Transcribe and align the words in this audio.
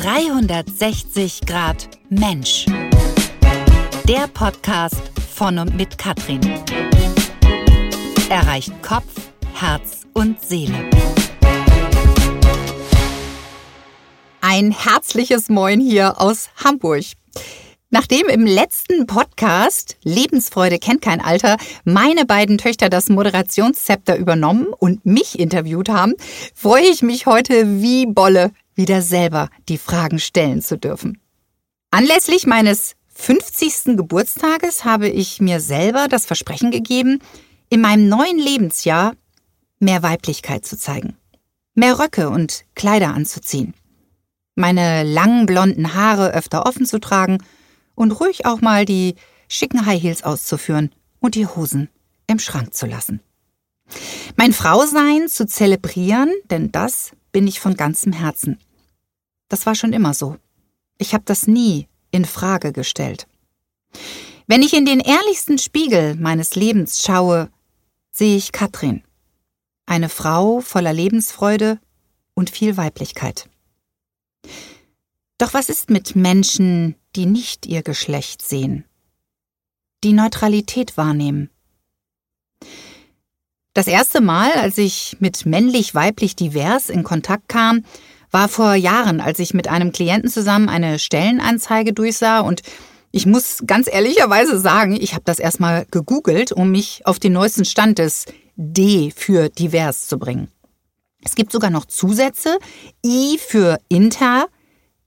360 0.00 1.40
Grad 1.44 1.88
Mensch. 2.08 2.66
Der 4.06 4.28
Podcast 4.32 5.02
von 5.34 5.58
und 5.58 5.74
mit 5.74 5.98
Katrin. 5.98 6.40
Erreicht 8.30 8.80
Kopf, 8.80 9.12
Herz 9.54 10.06
und 10.14 10.40
Seele. 10.40 10.88
Ein 14.40 14.70
herzliches 14.70 15.48
Moin 15.48 15.80
hier 15.80 16.20
aus 16.20 16.50
Hamburg. 16.62 17.02
Nachdem 17.90 18.28
im 18.28 18.46
letzten 18.46 19.08
Podcast 19.08 19.96
Lebensfreude 20.04 20.78
kennt 20.78 21.02
kein 21.02 21.20
Alter 21.20 21.56
meine 21.82 22.24
beiden 22.24 22.58
Töchter 22.58 22.88
das 22.88 23.08
Moderationszepter 23.08 24.16
übernommen 24.16 24.68
und 24.78 25.04
mich 25.04 25.40
interviewt 25.40 25.88
haben, 25.88 26.14
freue 26.54 26.84
ich 26.84 27.02
mich 27.02 27.26
heute 27.26 27.82
wie 27.82 28.06
Bolle, 28.06 28.52
wieder 28.78 29.02
selber 29.02 29.50
die 29.68 29.76
Fragen 29.76 30.18
stellen 30.18 30.62
zu 30.62 30.78
dürfen. 30.78 31.20
Anlässlich 31.90 32.46
meines 32.46 32.94
50. 33.14 33.96
Geburtstages 33.96 34.84
habe 34.84 35.08
ich 35.08 35.40
mir 35.40 35.60
selber 35.60 36.06
das 36.08 36.24
Versprechen 36.24 36.70
gegeben, 36.70 37.18
in 37.68 37.80
meinem 37.80 38.08
neuen 38.08 38.38
Lebensjahr 38.38 39.14
mehr 39.80 40.02
Weiblichkeit 40.02 40.64
zu 40.64 40.78
zeigen, 40.78 41.16
mehr 41.74 41.98
Röcke 41.98 42.30
und 42.30 42.64
Kleider 42.74 43.08
anzuziehen, 43.08 43.74
meine 44.54 45.02
langen 45.02 45.46
blonden 45.46 45.94
Haare 45.94 46.32
öfter 46.32 46.64
offen 46.64 46.86
zu 46.86 47.00
tragen 47.00 47.38
und 47.94 48.12
ruhig 48.12 48.46
auch 48.46 48.60
mal 48.60 48.84
die 48.84 49.16
schicken 49.48 49.86
High 49.86 50.02
Heels 50.02 50.22
auszuführen 50.22 50.92
und 51.18 51.34
die 51.34 51.46
Hosen 51.46 51.88
im 52.28 52.38
Schrank 52.38 52.74
zu 52.74 52.86
lassen. 52.86 53.20
Mein 54.36 54.52
Frausein 54.52 55.28
zu 55.28 55.46
zelebrieren, 55.46 56.30
denn 56.50 56.70
das 56.70 57.12
bin 57.32 57.46
ich 57.46 57.58
von 57.58 57.74
ganzem 57.74 58.12
Herzen. 58.12 58.58
Das 59.48 59.66
war 59.66 59.74
schon 59.74 59.92
immer 59.92 60.14
so. 60.14 60.36
Ich 60.98 61.14
habe 61.14 61.24
das 61.26 61.46
nie 61.46 61.88
in 62.10 62.24
Frage 62.24 62.72
gestellt. 62.72 63.26
Wenn 64.46 64.62
ich 64.62 64.74
in 64.74 64.84
den 64.84 65.00
ehrlichsten 65.00 65.58
Spiegel 65.58 66.14
meines 66.16 66.54
Lebens 66.54 67.02
schaue, 67.02 67.50
sehe 68.10 68.36
ich 68.36 68.52
Katrin, 68.52 69.02
eine 69.86 70.08
Frau 70.08 70.60
voller 70.60 70.92
Lebensfreude 70.92 71.78
und 72.34 72.50
viel 72.50 72.76
Weiblichkeit. 72.76 73.48
Doch 75.38 75.54
was 75.54 75.68
ist 75.68 75.90
mit 75.90 76.16
Menschen, 76.16 76.96
die 77.14 77.26
nicht 77.26 77.66
ihr 77.66 77.82
Geschlecht 77.82 78.42
sehen, 78.42 78.84
die 80.02 80.12
Neutralität 80.12 80.96
wahrnehmen? 80.96 81.50
Das 83.74 83.86
erste 83.86 84.20
Mal, 84.20 84.52
als 84.54 84.78
ich 84.78 85.16
mit 85.20 85.46
männlich-weiblich 85.46 86.34
divers 86.34 86.88
in 86.88 87.04
Kontakt 87.04 87.48
kam, 87.48 87.84
war 88.30 88.48
vor 88.48 88.74
Jahren, 88.74 89.20
als 89.20 89.38
ich 89.38 89.54
mit 89.54 89.68
einem 89.68 89.92
Klienten 89.92 90.30
zusammen 90.30 90.68
eine 90.68 90.98
Stellenanzeige 90.98 91.92
durchsah 91.92 92.40
und 92.40 92.62
ich 93.10 93.24
muss 93.24 93.62
ganz 93.66 93.88
ehrlicherweise 93.90 94.58
sagen, 94.60 94.96
ich 95.00 95.14
habe 95.14 95.24
das 95.24 95.38
erstmal 95.38 95.86
gegoogelt, 95.90 96.52
um 96.52 96.70
mich 96.70 97.06
auf 97.06 97.18
den 97.18 97.32
neuesten 97.32 97.64
Stand 97.64 97.98
des 97.98 98.26
D 98.56 99.10
für 99.16 99.48
divers 99.48 100.06
zu 100.06 100.18
bringen. 100.18 100.48
Es 101.24 101.34
gibt 101.34 101.52
sogar 101.52 101.70
noch 101.70 101.86
Zusätze, 101.86 102.58
I 103.04 103.38
für 103.38 103.78
inter, 103.88 104.46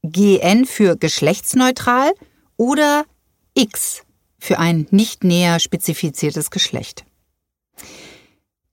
GN 0.04 0.66
für 0.66 0.98
geschlechtsneutral 0.98 2.12
oder 2.58 3.06
X 3.54 4.02
für 4.40 4.58
ein 4.58 4.88
nicht 4.90 5.24
näher 5.24 5.60
spezifiziertes 5.60 6.50
Geschlecht. 6.50 7.06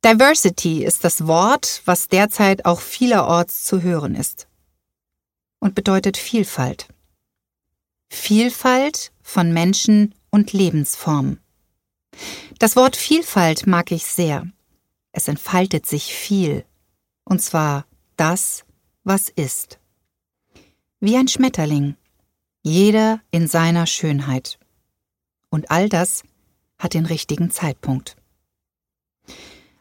Diversity 0.04 0.84
ist 0.84 1.04
das 1.04 1.27
Wort, 1.27 1.82
was 1.84 2.08
derzeit 2.08 2.64
auch 2.64 2.80
vielerorts 2.80 3.64
zu 3.64 3.82
hören 3.82 4.14
ist 4.14 4.46
und 5.58 5.74
bedeutet 5.74 6.16
Vielfalt. 6.16 6.88
Vielfalt 8.08 9.12
von 9.22 9.52
Menschen 9.52 10.14
und 10.30 10.53
Lebensformen. 10.53 11.41
Das 12.58 12.76
Wort 12.76 12.97
Vielfalt 12.97 13.66
mag 13.66 13.91
ich 13.91 14.04
sehr. 14.04 14.47
Es 15.12 15.28
entfaltet 15.28 15.87
sich 15.87 16.14
viel, 16.14 16.64
und 17.25 17.42
zwar 17.42 17.84
das, 18.16 18.64
was 19.04 19.28
ist 19.28 19.78
wie 21.00 21.16
ein 21.16 21.28
Schmetterling, 21.28 21.97
jeder 22.62 23.20
in 23.31 23.47
seiner 23.47 23.87
Schönheit. 23.87 24.58
Und 25.48 25.70
all 25.70 25.88
das 25.88 26.22
hat 26.78 26.94
den 26.94 27.06
richtigen 27.06 27.50
Zeitpunkt. 27.50 28.16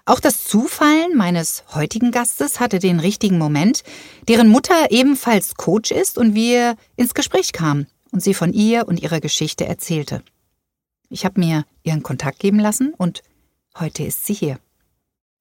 Auch 0.07 0.21
das 0.21 0.45
Zufallen 0.45 1.17
meines 1.17 1.65
heutigen 1.73 2.11
Gastes 2.11 2.61
hatte 2.61 2.79
den 2.79 3.01
richtigen 3.01 3.37
Moment, 3.37 3.83
deren 4.29 4.47
Mutter 4.47 4.89
ebenfalls 4.89 5.55
Coach 5.55 5.91
ist 5.91 6.17
und 6.17 6.33
wir 6.33 6.77
ins 6.95 7.13
Gespräch 7.13 7.51
kamen 7.51 7.87
und 8.13 8.23
sie 8.23 8.33
von 8.33 8.53
ihr 8.53 8.87
und 8.87 9.01
ihrer 9.01 9.19
Geschichte 9.19 9.65
erzählte. 9.65 10.23
Ich 11.09 11.25
habe 11.25 11.41
mir 11.41 11.65
ihren 11.83 12.03
Kontakt 12.03 12.39
geben 12.39 12.57
lassen 12.57 12.93
und 12.97 13.21
heute 13.77 14.03
ist 14.03 14.25
sie 14.25 14.33
hier. 14.33 14.59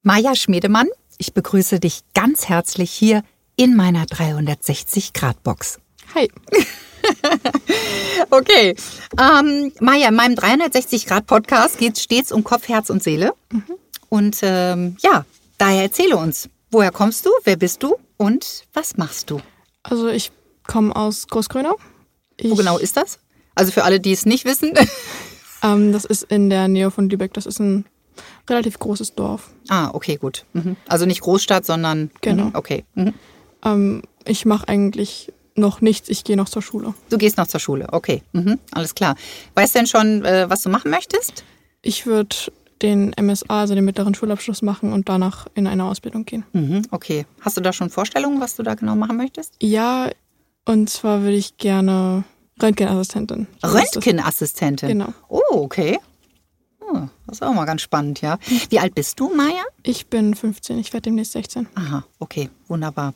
Maja 0.03 0.35
Schmiedemann, 0.35 0.89
ich 1.17 1.33
begrüße 1.33 1.79
dich 1.79 2.01
ganz 2.13 2.49
herzlich 2.49 2.91
hier 2.91 3.23
in 3.55 3.77
meiner 3.77 4.07
360-Grad-Box. 4.07 5.79
Hi. 6.17 6.29
okay. 8.31 8.75
Ähm, 9.17 9.73
Maja, 9.79 10.09
in 10.09 10.17
meinem 10.17 10.35
360-Grad-Podcast 10.35 11.79
geht 11.79 11.97
es 11.97 12.03
stets 12.03 12.33
um 12.33 12.43
Kopf, 12.43 12.67
Herz 12.67 12.91
und 12.91 13.01
Seele. 13.01 13.33
Mhm. 13.53 13.77
Und 14.09 14.39
ähm, 14.43 14.97
ja, 15.01 15.25
daher 15.59 15.83
erzähle 15.83 16.17
uns, 16.17 16.49
woher 16.71 16.91
kommst 16.91 17.27
du, 17.27 17.31
wer 17.45 17.57
bist 17.57 17.83
du 17.83 17.97
und 18.17 18.65
was 18.73 18.97
machst 18.97 19.31
du? 19.31 19.41
Also 19.83 20.09
ich 20.09 20.33
komme 20.67 20.95
aus 20.95 21.27
Großgrönau. 21.29 21.77
Ich, 22.37 22.51
Wo 22.51 22.55
genau 22.55 22.79
ist 22.79 22.97
das? 22.97 23.19
Also 23.55 23.73
für 23.73 23.85
alle, 23.85 24.01
die 24.01 24.13
es 24.13 24.27
nicht 24.27 24.45
wissen. 24.45 24.73
ähm, 25.63 25.93
das 25.93 26.05
ist 26.05 26.25
in 26.25 26.51
der 26.51 26.69
Nähe 26.69 26.91
von 26.91 27.09
Lübeck. 27.09 27.33
Das 27.33 27.47
ist 27.47 27.59
ein 27.59 27.87
relativ 28.49 28.79
großes 28.79 29.15
Dorf. 29.15 29.51
Ah, 29.69 29.91
okay, 29.93 30.17
gut. 30.17 30.45
Mhm. 30.53 30.77
Also 30.89 31.07
nicht 31.07 31.21
Großstadt, 31.21 31.65
sondern. 31.65 32.11
Genau. 32.21 32.45
Mhm, 32.45 32.55
okay. 32.55 32.85
Mhm. 32.95 33.15
Ähm, 33.65 34.03
ich 34.25 34.45
mache 34.45 34.69
eigentlich 34.69 35.33
noch 35.55 35.81
nichts. 35.81 36.09
Ich 36.09 36.25
gehe 36.25 36.37
noch 36.37 36.49
zur 36.49 36.63
Schule. 36.63 36.95
Du 37.09 37.19
gehst 37.19 37.39
noch 37.39 37.47
zur 37.47 37.61
Schule, 37.61 37.89
okay. 37.93 38.23
Mhm, 38.33 38.59
alles 38.73 38.95
klar. 38.95 39.17
Weißt 39.55 39.75
du 39.75 39.79
denn 39.79 39.87
schon, 39.87 40.25
äh, 40.25 40.49
was 40.51 40.63
du 40.63 40.69
machen 40.69 40.91
möchtest? 40.91 41.45
Ich 41.83 42.07
würde 42.07 42.37
den 42.83 43.15
MSA, 43.21 43.61
also 43.61 43.75
den 43.75 43.85
mittleren 43.85 44.15
Schulabschluss 44.15 44.63
machen 44.63 44.93
und 44.93 45.09
danach 45.09 45.47
in 45.55 45.67
eine 45.67 45.85
Ausbildung 45.85 46.25
gehen. 46.25 46.45
Mhm, 46.53 46.83
okay. 46.91 47.27
Hast 47.41 47.57
du 47.57 47.61
da 47.61 47.73
schon 47.73 47.91
Vorstellungen, 47.91 48.41
was 48.41 48.57
du 48.57 48.63
da 48.63 48.75
genau 48.75 48.97
machen 48.97 49.17
möchtest? 49.17 49.55
Ja, 49.61 50.11
und 50.65 50.91
zwar 50.91 51.23
würde 51.23 51.37
ich 51.37 51.57
gerne 51.57 52.25
Röntgenassistentin. 52.63 53.47
Röntgenassistentin? 53.63 54.89
Genau. 54.89 55.13
Oh, 55.29 55.41
okay. 55.53 55.99
Oh, 56.81 57.09
das 57.27 57.39
ist 57.39 57.43
auch 57.43 57.53
mal 57.53 57.65
ganz 57.65 57.83
spannend, 57.83 58.21
ja. 58.21 58.39
Wie 58.69 58.79
alt 58.79 58.95
bist 58.95 59.19
du, 59.19 59.35
Maja? 59.35 59.65
Ich 59.83 60.07
bin 60.07 60.35
15, 60.35 60.79
ich 60.79 60.93
werde 60.93 61.03
demnächst 61.03 61.33
16. 61.33 61.67
Aha, 61.75 62.05
okay, 62.21 62.49
wunderbar. 62.69 63.15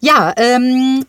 Ja, 0.00 0.32
ähm, 0.36 1.04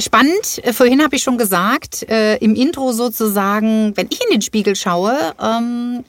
spannend. 0.00 0.60
Äh, 0.64 0.72
vorhin 0.72 1.02
habe 1.02 1.16
ich 1.16 1.22
schon 1.22 1.38
gesagt, 1.38 2.08
äh, 2.08 2.36
im 2.36 2.54
Intro 2.54 2.92
sozusagen, 2.92 3.96
wenn 3.96 4.08
ich 4.10 4.22
in 4.22 4.30
den 4.30 4.42
Spiegel 4.42 4.76
schaue, 4.76 5.16
ähm, 5.40 6.04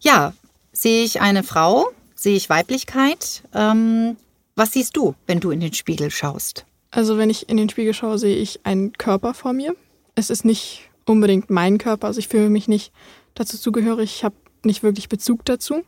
ja, 0.00 0.32
sehe 0.72 1.04
ich 1.04 1.20
eine 1.20 1.42
Frau, 1.42 1.88
sehe 2.14 2.36
ich 2.36 2.48
Weiblichkeit. 2.48 3.42
Ähm, 3.54 4.16
was 4.54 4.72
siehst 4.72 4.96
du, 4.96 5.14
wenn 5.26 5.40
du 5.40 5.50
in 5.50 5.60
den 5.60 5.72
Spiegel 5.72 6.10
schaust? 6.10 6.66
Also 6.90 7.16
wenn 7.16 7.30
ich 7.30 7.48
in 7.48 7.56
den 7.56 7.68
Spiegel 7.68 7.94
schaue, 7.94 8.18
sehe 8.18 8.36
ich 8.36 8.60
einen 8.64 8.92
Körper 8.92 9.34
vor 9.34 9.52
mir. 9.52 9.74
Es 10.14 10.28
ist 10.28 10.44
nicht 10.44 10.90
unbedingt 11.06 11.50
mein 11.50 11.78
Körper, 11.78 12.08
also 12.08 12.18
ich 12.18 12.28
fühle 12.28 12.50
mich 12.50 12.68
nicht 12.68 12.92
dazu 13.34 13.58
zugehörig. 13.58 14.16
Ich 14.16 14.24
habe 14.24 14.34
nicht 14.62 14.82
wirklich 14.82 15.08
Bezug 15.08 15.44
dazu. 15.44 15.82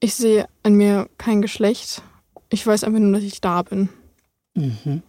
Ich 0.00 0.14
sehe 0.14 0.48
an 0.62 0.74
mir 0.74 1.08
kein 1.18 1.42
Geschlecht. 1.42 2.02
Ich 2.50 2.66
weiß 2.66 2.84
einfach 2.84 3.00
nur, 3.00 3.12
dass 3.12 3.22
ich 3.22 3.40
da 3.40 3.62
bin. 3.62 3.88
Mhm. 4.54 5.02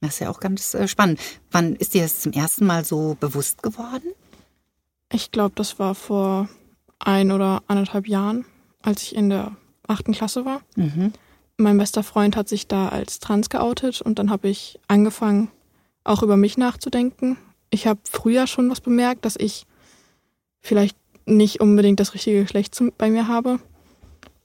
Das 0.00 0.14
ist 0.14 0.20
ja 0.20 0.30
auch 0.30 0.40
ganz 0.40 0.74
äh, 0.74 0.86
spannend. 0.86 1.20
Wann 1.50 1.74
ist 1.76 1.94
dir 1.94 2.02
das 2.02 2.20
zum 2.20 2.32
ersten 2.32 2.66
Mal 2.66 2.84
so 2.84 3.16
bewusst 3.18 3.62
geworden? 3.62 4.12
Ich 5.12 5.30
glaube, 5.30 5.54
das 5.56 5.78
war 5.78 5.94
vor 5.94 6.48
ein 6.98 7.32
oder 7.32 7.62
anderthalb 7.66 8.06
Jahren, 8.06 8.44
als 8.82 9.02
ich 9.02 9.14
in 9.14 9.30
der 9.30 9.56
achten 9.86 10.12
Klasse 10.12 10.44
war. 10.44 10.60
Mhm. 10.76 11.12
Mein 11.56 11.78
bester 11.78 12.02
Freund 12.02 12.36
hat 12.36 12.48
sich 12.48 12.68
da 12.68 12.88
als 12.88 13.18
trans 13.18 13.48
geoutet 13.50 14.00
und 14.00 14.18
dann 14.18 14.30
habe 14.30 14.48
ich 14.48 14.78
angefangen, 14.86 15.50
auch 16.04 16.22
über 16.22 16.36
mich 16.36 16.56
nachzudenken. 16.56 17.36
Ich 17.70 17.86
habe 17.86 18.00
früher 18.08 18.46
schon 18.46 18.70
was 18.70 18.80
bemerkt, 18.80 19.24
dass 19.24 19.36
ich 19.36 19.66
vielleicht 20.60 20.96
nicht 21.26 21.60
unbedingt 21.60 22.00
das 22.00 22.14
richtige 22.14 22.42
Geschlecht 22.42 22.80
bei 22.96 23.10
mir 23.10 23.28
habe. 23.28 23.58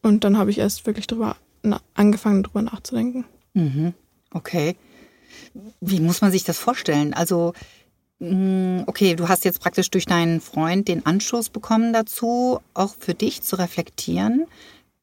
Und 0.01 0.23
dann 0.23 0.37
habe 0.37 0.49
ich 0.49 0.57
erst 0.57 0.85
wirklich 0.85 1.07
drüber 1.07 1.37
angefangen, 1.93 2.43
drüber 2.43 2.61
nachzudenken. 2.61 3.25
Mhm. 3.53 3.93
Okay. 4.31 4.75
Wie 5.81 5.99
muss 5.99 6.21
man 6.21 6.31
sich 6.31 6.43
das 6.43 6.57
vorstellen? 6.57 7.13
Also, 7.13 7.53
mm, 8.19 8.81
okay, 8.87 9.15
du 9.15 9.27
hast 9.27 9.45
jetzt 9.45 9.59
praktisch 9.59 9.89
durch 9.89 10.05
deinen 10.05 10.41
Freund 10.41 10.87
den 10.87 11.05
Anstoß 11.05 11.49
bekommen 11.49 11.93
dazu, 11.93 12.59
auch 12.73 12.95
für 12.99 13.13
dich 13.13 13.41
zu 13.41 13.57
reflektieren. 13.57 14.45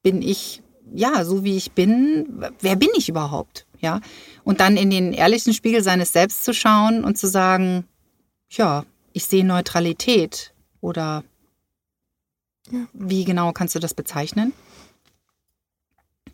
Bin 0.03 0.23
ich 0.23 0.63
ja, 0.93 1.25
so 1.25 1.45
wie 1.45 1.57
ich 1.57 1.73
bin, 1.73 2.45
wer 2.61 2.77
bin 2.77 2.91
ich 2.97 3.09
überhaupt? 3.09 3.67
Ja. 3.81 4.01
Und 4.45 4.61
dann 4.61 4.77
in 4.77 4.91
den 4.91 5.13
ehrlichen 5.13 5.55
Spiegel 5.55 5.83
seines 5.83 6.13
Selbst 6.13 6.45
zu 6.45 6.53
schauen 6.53 7.05
und 7.05 7.17
zu 7.17 7.29
sagen, 7.29 7.85
ja, 8.51 8.85
ich 9.13 9.25
sehe 9.25 9.45
Neutralität 9.45 10.53
oder 10.81 11.25
ja. 12.71 12.87
wie 12.93 13.25
genau 13.25 13.53
kannst 13.53 13.75
du 13.75 13.79
das 13.79 13.95
bezeichnen? 13.95 14.53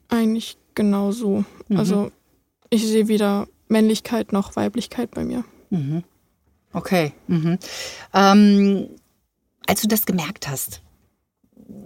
Eigentlich 0.08 0.56
genau 0.74 1.12
so. 1.12 1.44
Mhm. 1.68 1.76
Also 1.78 2.12
ich 2.70 2.86
sehe 2.86 3.08
weder 3.08 3.46
Männlichkeit 3.68 4.32
noch 4.32 4.56
Weiblichkeit 4.56 5.10
bei 5.10 5.24
mir. 5.24 5.44
Mhm. 5.70 6.04
Okay. 6.72 7.12
Mhm. 7.26 7.58
Ähm, 8.12 8.88
als 9.66 9.82
du 9.82 9.88
das 9.88 10.06
gemerkt 10.06 10.48
hast, 10.48 10.82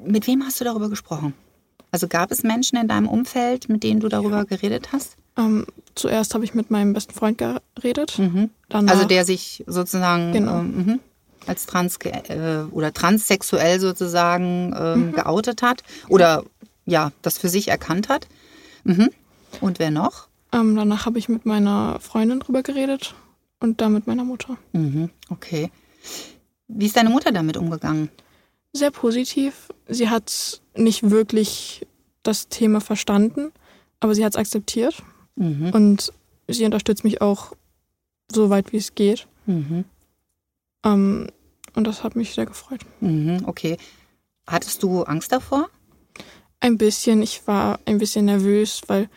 mit 0.04 0.26
wem 0.26 0.44
hast 0.44 0.60
du 0.60 0.64
darüber 0.64 0.88
gesprochen? 0.88 1.34
Also 1.90 2.08
gab 2.08 2.30
es 2.30 2.42
Menschen 2.42 2.78
in 2.78 2.88
deinem 2.88 3.08
Umfeld, 3.08 3.68
mit 3.68 3.82
denen 3.82 4.00
du 4.00 4.08
darüber 4.08 4.38
ja. 4.38 4.44
geredet 4.44 4.92
hast? 4.92 5.16
Ähm, 5.36 5.66
zuerst 5.94 6.34
habe 6.34 6.44
ich 6.44 6.54
mit 6.54 6.70
meinem 6.70 6.92
besten 6.92 7.14
Freund 7.14 7.38
geredet. 7.38 8.18
Mhm. 8.18 8.50
also 8.68 9.04
der 9.04 9.24
sich 9.24 9.64
sozusagen 9.66 10.32
genau. 10.32 10.60
ähm, 10.60 10.76
mhm, 10.76 11.00
als 11.46 11.66
trans 11.66 11.96
äh, 12.04 12.64
oder 12.70 12.92
transsexuell 12.92 13.80
sozusagen 13.80 14.74
ähm, 14.76 15.06
mhm. 15.06 15.12
geoutet 15.12 15.62
hat 15.62 15.82
oder 16.08 16.44
ja 16.84 17.12
das 17.22 17.38
für 17.38 17.48
sich 17.48 17.68
erkannt 17.68 18.08
hat. 18.08 18.28
Mhm. 18.84 19.10
Und 19.60 19.78
wer 19.78 19.90
noch? 19.90 20.28
Ähm, 20.52 20.76
danach 20.76 21.06
habe 21.06 21.18
ich 21.18 21.28
mit 21.28 21.46
meiner 21.46 21.98
Freundin 22.00 22.40
drüber 22.40 22.62
geredet 22.62 23.14
und 23.60 23.80
dann 23.80 23.92
mit 23.92 24.06
meiner 24.06 24.24
Mutter. 24.24 24.56
Mhm. 24.72 25.10
Okay. 25.28 25.70
Wie 26.68 26.86
ist 26.86 26.96
deine 26.96 27.10
Mutter 27.10 27.32
damit 27.32 27.56
umgegangen? 27.56 28.10
Sehr 28.72 28.90
positiv. 28.90 29.68
Sie 29.88 30.08
hat 30.08 30.60
nicht 30.76 31.10
wirklich 31.10 31.86
das 32.22 32.48
Thema 32.48 32.80
verstanden, 32.80 33.52
aber 34.00 34.14
sie 34.14 34.24
hat 34.24 34.34
es 34.34 34.38
akzeptiert. 34.38 35.02
Mhm. 35.36 35.70
Und 35.70 36.12
sie 36.48 36.64
unterstützt 36.64 37.04
mich 37.04 37.20
auch 37.20 37.52
so 38.30 38.50
weit, 38.50 38.72
wie 38.72 38.76
es 38.78 38.94
geht. 38.94 39.26
Mhm. 39.46 39.84
Ähm, 40.84 41.28
und 41.74 41.86
das 41.86 42.02
hat 42.02 42.16
mich 42.16 42.34
sehr 42.34 42.46
gefreut. 42.46 42.80
Mhm, 43.00 43.42
okay. 43.46 43.76
Hattest 44.46 44.82
du 44.82 45.02
Angst 45.02 45.32
davor? 45.32 45.68
Ein 46.60 46.78
bisschen. 46.78 47.22
Ich 47.22 47.46
war 47.46 47.78
ein 47.84 47.98
bisschen 47.98 48.24
nervös, 48.24 48.82
weil 48.86 49.08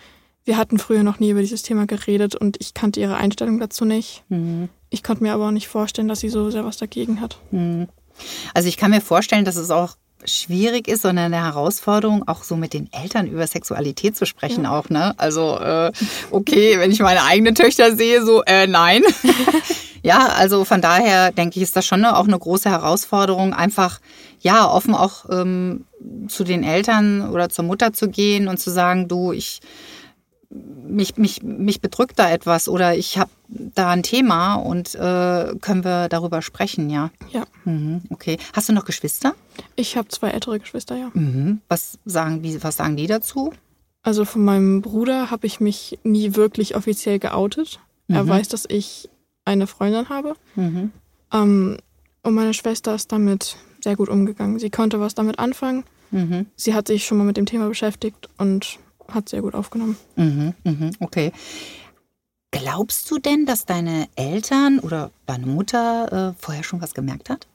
wir 0.46 0.58
hatten 0.58 0.78
früher 0.78 1.04
noch 1.04 1.20
nie 1.20 1.30
über 1.30 1.42
dieses 1.42 1.64
Thema 1.64 1.86
geredet 1.86 2.36
und 2.36 2.58
ich 2.60 2.74
kannte 2.74 3.00
ihre 3.00 3.16
Einstellung 3.16 3.60
dazu 3.60 3.86
nicht. 3.86 4.24
Mhm. 4.30 4.70
Ich 4.90 5.04
konnte 5.04 5.24
mir 5.24 5.34
aber 5.34 5.48
auch 5.48 5.52
nicht 5.52 5.68
vorstellen, 5.68 6.08
dass 6.08 6.20
sie 6.20 6.30
so 6.30 6.50
sehr 6.52 6.66
was 6.66 6.78
dagegen 6.78 7.22
hat. 7.22 7.38
Mhm. 7.52 7.88
Also 8.54 8.70
ich 8.70 8.78
kann 8.78 8.92
mir 8.92 9.02
vorstellen, 9.02 9.46
dass 9.46 9.56
es 9.56 9.72
auch 9.72 9.96
schwierig 10.26 10.88
ist, 10.88 11.02
sondern 11.02 11.34
eine 11.34 11.44
Herausforderung, 11.44 12.28
auch 12.28 12.44
so 12.44 12.56
mit 12.56 12.74
den 12.74 12.92
Eltern 12.94 13.28
über 13.28 13.46
Sexualität 13.48 14.16
zu 14.16 14.26
sprechen, 14.26 14.64
ja. 14.64 14.78
auch, 14.78 14.90
ne? 14.90 15.14
Also, 15.18 15.58
äh, 15.60 15.92
okay, 16.32 16.80
wenn 16.80 16.92
ich 16.92 17.00
meine 17.00 17.24
eigenen 17.24 17.56
Töchter 17.56 17.96
sehe, 17.96 18.24
so, 18.24 18.42
äh, 18.44 18.68
nein. 18.68 19.04
ja, 20.04 20.28
also 20.28 20.64
von 20.64 20.82
daher 20.82 21.32
denke 21.32 21.58
ich, 21.58 21.64
ist 21.64 21.76
das 21.76 21.86
schon 21.86 22.06
auch 22.06 22.26
eine 22.26 22.40
große 22.40 22.70
Herausforderung, 22.70 23.54
einfach, 23.54 24.00
ja, 24.40 24.70
offen 24.70 24.96
auch 24.96 25.26
ähm, 25.30 25.86
zu 26.28 26.44
den 26.44 26.64
Eltern 26.64 27.30
oder 27.30 27.50
zur 27.50 27.66
Mutter 27.66 27.94
zu 27.94 28.10
gehen 28.10 28.48
und 28.48 28.58
zu 28.58 28.70
sagen, 28.70 29.08
du, 29.08 29.34
ich 29.34 29.60
mich, 30.88 31.18
mich, 31.18 31.42
mich 31.44 31.82
bedrückt 31.82 32.20
da 32.20 32.30
etwas 32.30 32.68
oder 32.68 32.96
ich 32.96 33.18
habe 33.18 33.32
da 33.48 33.90
ein 33.90 34.04
Thema 34.04 34.56
und 34.56 34.96
äh, 34.96 35.56
können 35.60 35.84
wir 35.84 36.10
darüber 36.10 36.42
sprechen, 36.42 36.90
ja? 36.90 37.12
Ja. 37.32 37.46
Mhm, 37.66 38.02
okay. 38.10 38.38
Hast 38.54 38.70
du 38.70 38.74
noch 38.74 38.86
Geschwister? 38.86 39.36
Ich 39.76 39.98
habe 39.98 40.08
zwei 40.10 40.30
ältere 40.30 40.60
Geschwister, 40.60 40.96
ja. 40.96 41.10
Mhm. 41.14 41.62
Was, 41.68 41.98
sagen, 42.06 42.44
wie, 42.44 42.62
was 42.64 42.78
sagen 42.78 42.98
die 42.98 43.08
dazu? 43.08 43.54
Also 44.02 44.26
von 44.26 44.44
meinem 44.44 44.82
Bruder 44.82 45.32
habe 45.32 45.48
ich 45.48 45.60
mich 45.60 46.00
nie 46.04 46.36
wirklich 46.36 46.76
offiziell 46.76 47.20
geoutet. 47.20 47.80
Mhm. 48.08 48.16
Er 48.16 48.28
weiß, 48.28 48.50
dass 48.50 48.66
ich 48.68 49.10
eine 49.46 49.68
Freundin 49.68 50.10
habe. 50.10 50.36
Mhm. 50.56 50.92
Ähm, 51.32 51.78
und 52.22 52.34
meine 52.34 52.54
Schwester 52.54 52.96
ist 52.96 53.12
damit 53.12 53.58
sehr 53.82 53.96
gut 53.96 54.10
umgegangen. 54.10 54.60
Sie 54.60 54.70
konnte 54.70 55.00
was 55.00 55.16
damit 55.16 55.40
anfangen. 55.40 55.84
Mhm. 56.12 56.46
Sie 56.56 56.74
hat 56.74 56.88
sich 56.88 57.06
schon 57.06 57.18
mal 57.18 57.26
mit 57.26 57.38
dem 57.38 57.46
Thema 57.46 57.68
beschäftigt 57.68 58.30
und 58.38 58.80
hat 59.14 59.30
sehr 59.30 59.42
gut 59.42 59.56
aufgenommen. 59.56 59.98
Mhm, 60.16 60.54
mhm, 60.64 60.92
okay. 61.00 61.32
Glaubst 62.52 63.10
du 63.10 63.18
denn, 63.18 63.46
dass 63.46 63.66
deine 63.66 64.08
Eltern 64.16 64.80
oder 64.80 65.12
deine 65.26 65.48
Mutter 65.48 66.34
äh, 66.36 66.42
vorher 66.42 66.64
schon 66.64 66.82
was 66.82 66.94
gemerkt 66.94 67.30
hat? 67.30 67.48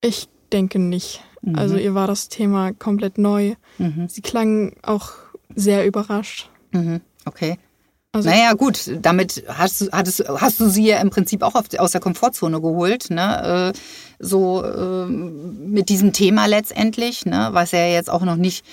Ich 0.00 0.28
denke 0.52 0.78
nicht. 0.78 1.22
Mhm. 1.42 1.56
Also 1.56 1.76
ihr 1.76 1.94
war 1.94 2.06
das 2.06 2.28
Thema 2.28 2.72
komplett 2.72 3.18
neu. 3.18 3.54
Mhm. 3.78 4.08
Sie 4.08 4.20
klang 4.20 4.74
auch 4.82 5.12
sehr 5.54 5.86
überrascht. 5.86 6.50
Mhm. 6.72 7.00
Okay. 7.24 7.58
Also 8.10 8.30
naja, 8.30 8.54
gut, 8.54 8.90
damit 9.02 9.44
hast, 9.46 9.92
hattest, 9.92 10.24
hast 10.28 10.58
du 10.60 10.68
sie 10.68 10.86
ja 10.86 11.00
im 11.00 11.10
Prinzip 11.10 11.42
auch 11.42 11.54
auf, 11.54 11.66
aus 11.78 11.92
der 11.92 12.00
Komfortzone 12.00 12.60
geholt, 12.60 13.10
ne? 13.10 13.72
Äh, 13.74 13.78
so 14.18 14.64
äh, 14.64 15.06
mit 15.06 15.88
diesem 15.90 16.12
Thema 16.12 16.46
letztendlich, 16.46 17.26
ne? 17.26 17.50
was 17.52 17.70
ja 17.72 17.86
jetzt 17.86 18.10
auch 18.10 18.22
noch 18.22 18.36
nicht 18.36 18.64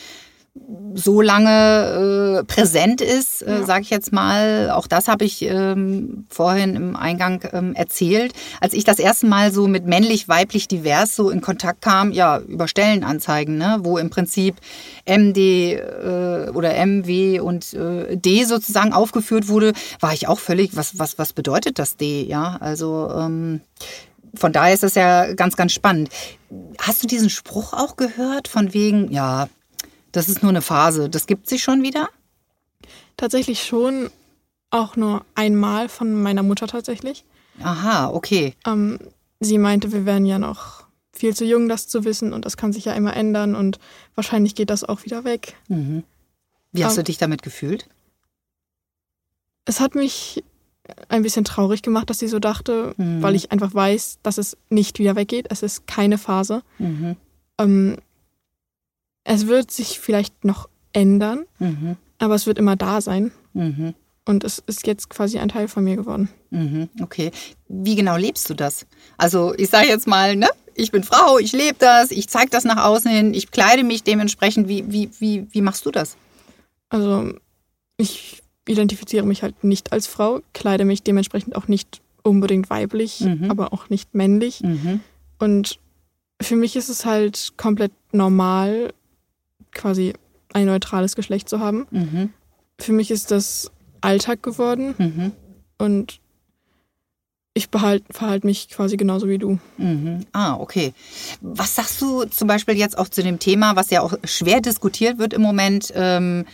so 0.93 1.21
lange 1.21 2.39
äh, 2.39 2.43
präsent 2.45 3.01
ist, 3.01 3.41
äh, 3.41 3.59
ja. 3.59 3.63
sage 3.65 3.81
ich 3.81 3.89
jetzt 3.89 4.13
mal. 4.13 4.71
Auch 4.71 4.87
das 4.87 5.09
habe 5.09 5.25
ich 5.25 5.41
ähm, 5.41 6.25
vorhin 6.29 6.75
im 6.75 6.95
Eingang 6.95 7.41
ähm, 7.51 7.73
erzählt. 7.75 8.33
Als 8.61 8.73
ich 8.73 8.85
das 8.85 8.99
erste 8.99 9.25
Mal 9.25 9.51
so 9.51 9.67
mit 9.67 9.85
männlich, 9.85 10.29
weiblich, 10.29 10.69
divers 10.69 11.15
so 11.15 11.29
in 11.29 11.41
Kontakt 11.41 11.81
kam, 11.81 12.11
ja, 12.11 12.39
über 12.39 12.69
Stellenanzeigen, 12.69 13.57
ne, 13.57 13.79
wo 13.81 13.97
im 13.97 14.09
Prinzip 14.09 14.55
MD 15.05 15.73
äh, 15.73 16.49
oder 16.53 16.73
MW 16.85 17.41
und 17.41 17.73
äh, 17.73 18.15
D 18.15 18.45
sozusagen 18.45 18.93
aufgeführt 18.93 19.49
wurde, 19.49 19.73
war 19.99 20.13
ich 20.13 20.29
auch 20.29 20.39
völlig, 20.39 20.77
was, 20.77 20.97
was, 20.97 21.17
was 21.17 21.33
bedeutet 21.33 21.77
das 21.79 21.97
D? 21.97 22.23
Ja, 22.23 22.57
also 22.61 23.11
ähm, 23.13 23.59
von 24.33 24.53
daher 24.53 24.73
ist 24.73 24.83
das 24.83 24.95
ja 24.95 25.33
ganz, 25.33 25.57
ganz 25.57 25.73
spannend. 25.73 26.09
Hast 26.79 27.03
du 27.03 27.07
diesen 27.07 27.29
Spruch 27.29 27.73
auch 27.73 27.97
gehört 27.97 28.47
von 28.47 28.73
wegen, 28.73 29.11
ja, 29.11 29.49
das 30.15 30.29
ist 30.29 30.41
nur 30.41 30.49
eine 30.49 30.61
Phase. 30.61 31.09
Das 31.09 31.27
gibt 31.27 31.49
sich 31.49 31.61
schon 31.63 31.83
wieder? 31.83 32.09
Tatsächlich 33.17 33.63
schon. 33.63 34.09
Auch 34.69 34.95
nur 34.95 35.25
einmal 35.35 35.89
von 35.89 36.21
meiner 36.21 36.43
Mutter 36.43 36.67
tatsächlich. 36.67 37.23
Aha, 37.61 38.09
okay. 38.09 38.53
Ähm, 38.65 38.99
sie 39.39 39.57
meinte, 39.57 39.91
wir 39.91 40.05
wären 40.05 40.25
ja 40.25 40.39
noch 40.39 40.85
viel 41.13 41.35
zu 41.35 41.45
jung, 41.45 41.69
das 41.69 41.87
zu 41.87 42.03
wissen 42.03 42.33
und 42.33 42.45
das 42.45 42.57
kann 42.57 42.73
sich 42.73 42.85
ja 42.85 42.93
immer 42.93 43.15
ändern 43.15 43.55
und 43.55 43.79
wahrscheinlich 44.15 44.55
geht 44.55 44.69
das 44.69 44.83
auch 44.83 45.05
wieder 45.05 45.23
weg. 45.23 45.55
Mhm. 45.69 46.03
Wie 46.71 46.83
hast 46.83 46.93
Aber, 46.93 47.03
du 47.03 47.05
dich 47.05 47.17
damit 47.17 47.41
gefühlt? 47.41 47.87
Es 49.65 49.79
hat 49.79 49.95
mich 49.95 50.43
ein 51.07 51.23
bisschen 51.23 51.45
traurig 51.45 51.81
gemacht, 51.81 52.09
dass 52.09 52.19
sie 52.19 52.27
so 52.27 52.39
dachte, 52.39 52.93
mhm. 52.97 53.21
weil 53.21 53.35
ich 53.35 53.51
einfach 53.51 53.73
weiß, 53.73 54.19
dass 54.23 54.37
es 54.37 54.57
nicht 54.69 54.99
wieder 54.99 55.15
weggeht. 55.15 55.47
Es 55.49 55.63
ist 55.63 55.87
keine 55.87 56.17
Phase. 56.17 56.63
Mhm. 56.79 57.15
Ähm, 57.57 57.97
es 59.25 59.47
wird 59.47 59.71
sich 59.71 59.99
vielleicht 59.99 60.45
noch 60.45 60.69
ändern, 60.93 61.45
mhm. 61.59 61.97
aber 62.19 62.35
es 62.35 62.47
wird 62.47 62.57
immer 62.57 62.77
da 62.77 63.01
sein. 63.01 63.31
Mhm. 63.53 63.93
Und 64.27 64.43
es 64.43 64.63
ist 64.65 64.87
jetzt 64.87 65.09
quasi 65.09 65.37
ein 65.37 65.49
Teil 65.49 65.67
von 65.67 65.83
mir 65.83 65.97
geworden. 65.97 66.29
Mhm. 66.49 66.89
Okay. 67.01 67.31
Wie 67.67 67.95
genau 67.95 68.15
lebst 68.15 68.49
du 68.49 68.53
das? 68.53 68.87
Also 69.17 69.53
ich 69.55 69.69
sage 69.69 69.87
jetzt 69.87 70.07
mal, 70.07 70.35
ne? 70.35 70.47
Ich 70.73 70.91
bin 70.91 71.03
Frau, 71.03 71.37
ich 71.37 71.51
lebe 71.51 71.75
das, 71.77 72.11
ich 72.11 72.27
zeige 72.27 72.49
das 72.49 72.63
nach 72.65 72.83
außen 72.83 73.09
hin, 73.09 73.33
ich 73.33 73.51
kleide 73.51 73.83
mich 73.83 74.03
dementsprechend. 74.03 74.67
Wie, 74.67 74.91
wie, 74.91 75.09
wie, 75.19 75.47
wie 75.51 75.61
machst 75.61 75.85
du 75.85 75.91
das? 75.91 76.17
Also 76.89 77.33
ich 77.97 78.41
identifiziere 78.67 79.25
mich 79.25 79.43
halt 79.43 79.63
nicht 79.63 79.91
als 79.91 80.07
Frau, 80.07 80.41
kleide 80.53 80.85
mich 80.85 81.03
dementsprechend 81.03 81.55
auch 81.55 81.67
nicht 81.67 82.01
unbedingt 82.23 82.69
weiblich, 82.69 83.21
mhm. 83.21 83.49
aber 83.49 83.73
auch 83.73 83.89
nicht 83.89 84.15
männlich. 84.15 84.61
Mhm. 84.61 85.01
Und 85.37 85.79
für 86.41 86.55
mich 86.55 86.75
ist 86.75 86.89
es 86.89 87.05
halt 87.05 87.53
komplett 87.57 87.91
normal, 88.11 88.93
quasi 89.75 90.13
ein 90.53 90.65
neutrales 90.65 91.15
Geschlecht 91.15 91.47
zu 91.47 91.59
haben. 91.59 91.85
Mhm. 91.91 92.33
Für 92.79 92.93
mich 92.93 93.11
ist 93.11 93.29
das 93.29 93.71
Alltag 94.01 94.41
geworden 94.41 94.95
mhm. 94.97 95.31
und 95.77 96.19
ich 97.53 97.69
verhalte 97.69 98.45
mich 98.45 98.69
quasi 98.69 98.97
genauso 98.97 99.29
wie 99.29 99.37
du. 99.37 99.59
Mhm. 99.77 100.25
Ah, 100.33 100.55
okay. 100.55 100.93
Was 101.39 101.75
sagst 101.75 102.01
du 102.01 102.25
zum 102.25 102.49
Beispiel 102.49 102.75
jetzt 102.75 102.97
auch 102.97 103.07
zu 103.07 103.23
dem 103.23 103.39
Thema, 103.39 103.77
was 103.77 103.91
ja 103.91 104.01
auch 104.01 104.13
schwer 104.25 104.59
diskutiert 104.59 105.19
wird 105.19 105.33
im 105.33 105.41
Moment 105.41 105.91
ähm, 105.95 106.45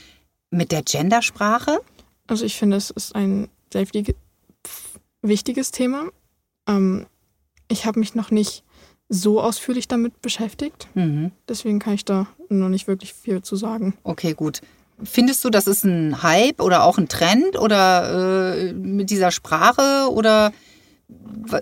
mit 0.51 0.71
der 0.71 0.83
Gendersprache? 0.83 1.79
Also 2.27 2.45
ich 2.45 2.55
finde, 2.55 2.77
es 2.77 2.91
ist 2.91 3.15
ein 3.15 3.49
sehr 3.73 3.87
wichtiges 5.23 5.71
Thema. 5.71 6.05
Ähm, 6.67 7.07
ich 7.67 7.85
habe 7.87 7.99
mich 7.99 8.13
noch 8.13 8.29
nicht 8.29 8.63
so 9.09 9.41
ausführlich 9.41 9.87
damit 9.87 10.21
beschäftigt. 10.21 10.87
Mhm. 10.93 11.31
Deswegen 11.49 11.79
kann 11.79 11.95
ich 11.95 12.05
da 12.05 12.27
noch 12.59 12.69
nicht 12.69 12.87
wirklich 12.87 13.13
viel 13.13 13.41
zu 13.41 13.55
sagen. 13.55 13.93
Okay, 14.03 14.33
gut. 14.33 14.61
Findest 15.03 15.43
du, 15.43 15.49
das 15.49 15.65
ist 15.67 15.83
ein 15.83 16.21
Hype 16.21 16.61
oder 16.61 16.83
auch 16.83 16.97
ein 16.97 17.07
Trend 17.07 17.57
oder 17.57 18.55
äh, 18.67 18.73
mit 18.73 19.09
dieser 19.09 19.31
Sprache 19.31 20.07
oder 20.11 20.53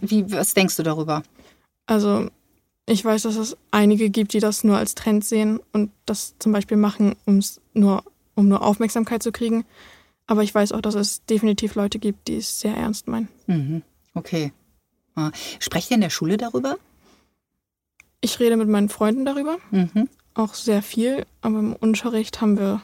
wie, 0.02 0.32
was 0.32 0.54
denkst 0.54 0.76
du 0.76 0.84
darüber? 0.84 1.24
Also 1.86 2.28
Ich 2.86 3.06
weiß, 3.06 3.22
dass 3.24 3.36
es 3.36 3.56
einige 3.72 4.10
gibt, 4.10 4.34
die 4.34 4.40
das 4.40 4.64
nur 4.64 4.78
als 4.78 4.96
Trend 4.96 5.24
sehen 5.24 5.60
und 5.74 5.92
das 6.06 6.34
zum 6.40 6.52
Beispiel 6.52 6.76
machen, 6.78 7.16
um's 7.26 7.62
nur, 7.74 8.04
um 8.36 8.48
nur 8.48 8.62
Aufmerksamkeit 8.64 9.22
zu 9.24 9.32
kriegen. 9.32 9.64
Aber 10.28 10.44
ich 10.44 10.54
weiß 10.54 10.72
auch, 10.74 10.82
dass 10.82 10.96
es 10.96 11.24
definitiv 11.26 11.76
Leute 11.76 11.98
gibt, 12.00 12.28
die 12.28 12.38
es 12.38 12.60
sehr 12.60 12.76
ernst 12.76 13.08
meinen. 13.08 13.28
Mhm. 13.48 13.84
Okay. 14.16 14.52
Ah. 15.16 15.32
Sprecht 15.60 15.90
ihr 15.92 15.96
in 15.96 16.02
der 16.02 16.10
Schule 16.10 16.38
darüber? 16.38 16.78
Ich 18.22 18.40
rede 18.40 18.58
mit 18.58 18.68
meinen 18.68 18.90
Freunden 18.90 19.24
darüber, 19.26 19.58
Mhm. 19.72 20.10
Auch 20.40 20.54
sehr 20.54 20.82
viel, 20.82 21.26
aber 21.42 21.60
im 21.60 21.74
Unterricht 21.76 22.42
haben 22.42 22.58
wir 22.58 22.82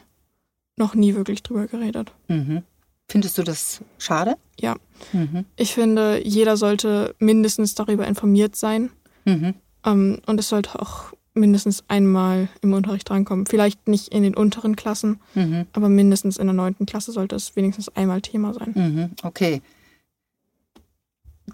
noch 0.77 0.93
nie 0.95 1.15
wirklich 1.15 1.41
drüber 1.43 1.67
geredet. 1.67 2.11
Mhm. 2.27 2.63
Findest 3.07 3.37
du 3.37 3.43
das 3.43 3.81
schade? 3.97 4.35
Ja. 4.59 4.75
Mhm. 5.13 5.45
Ich 5.55 5.73
finde, 5.73 6.21
jeder 6.25 6.57
sollte 6.57 7.15
mindestens 7.19 7.75
darüber 7.75 8.07
informiert 8.07 8.55
sein 8.55 8.89
Mhm. 9.25 9.53
ähm, 9.85 10.19
und 10.25 10.39
es 10.39 10.49
sollte 10.49 10.79
auch 10.79 11.13
mindestens 11.33 11.83
einmal 11.87 12.47
im 12.61 12.73
Unterricht 12.73 13.09
drankommen. 13.09 13.45
Vielleicht 13.45 13.87
nicht 13.87 14.07
in 14.09 14.23
den 14.23 14.35
unteren 14.35 14.75
Klassen, 14.75 15.19
Mhm. 15.33 15.65
aber 15.73 15.89
mindestens 15.89 16.37
in 16.37 16.47
der 16.47 16.53
neunten 16.53 16.85
Klasse 16.85 17.11
sollte 17.11 17.35
es 17.35 17.55
wenigstens 17.55 17.89
einmal 17.89 18.21
Thema 18.21 18.53
sein. 18.53 18.71
Mhm. 18.75 19.09
Okay. 19.23 19.61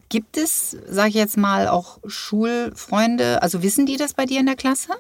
Gibt 0.09 0.37
es, 0.37 0.71
sage 0.87 1.09
ich 1.09 1.15
jetzt 1.15 1.37
mal, 1.37 1.67
auch 1.67 1.99
Schulfreunde, 2.05 3.41
also 3.41 3.61
wissen 3.63 3.85
die 3.85 3.97
das 3.97 4.13
bei 4.13 4.25
dir 4.25 4.39
in 4.39 4.45
der 4.45 4.55
Klasse? 4.55 4.93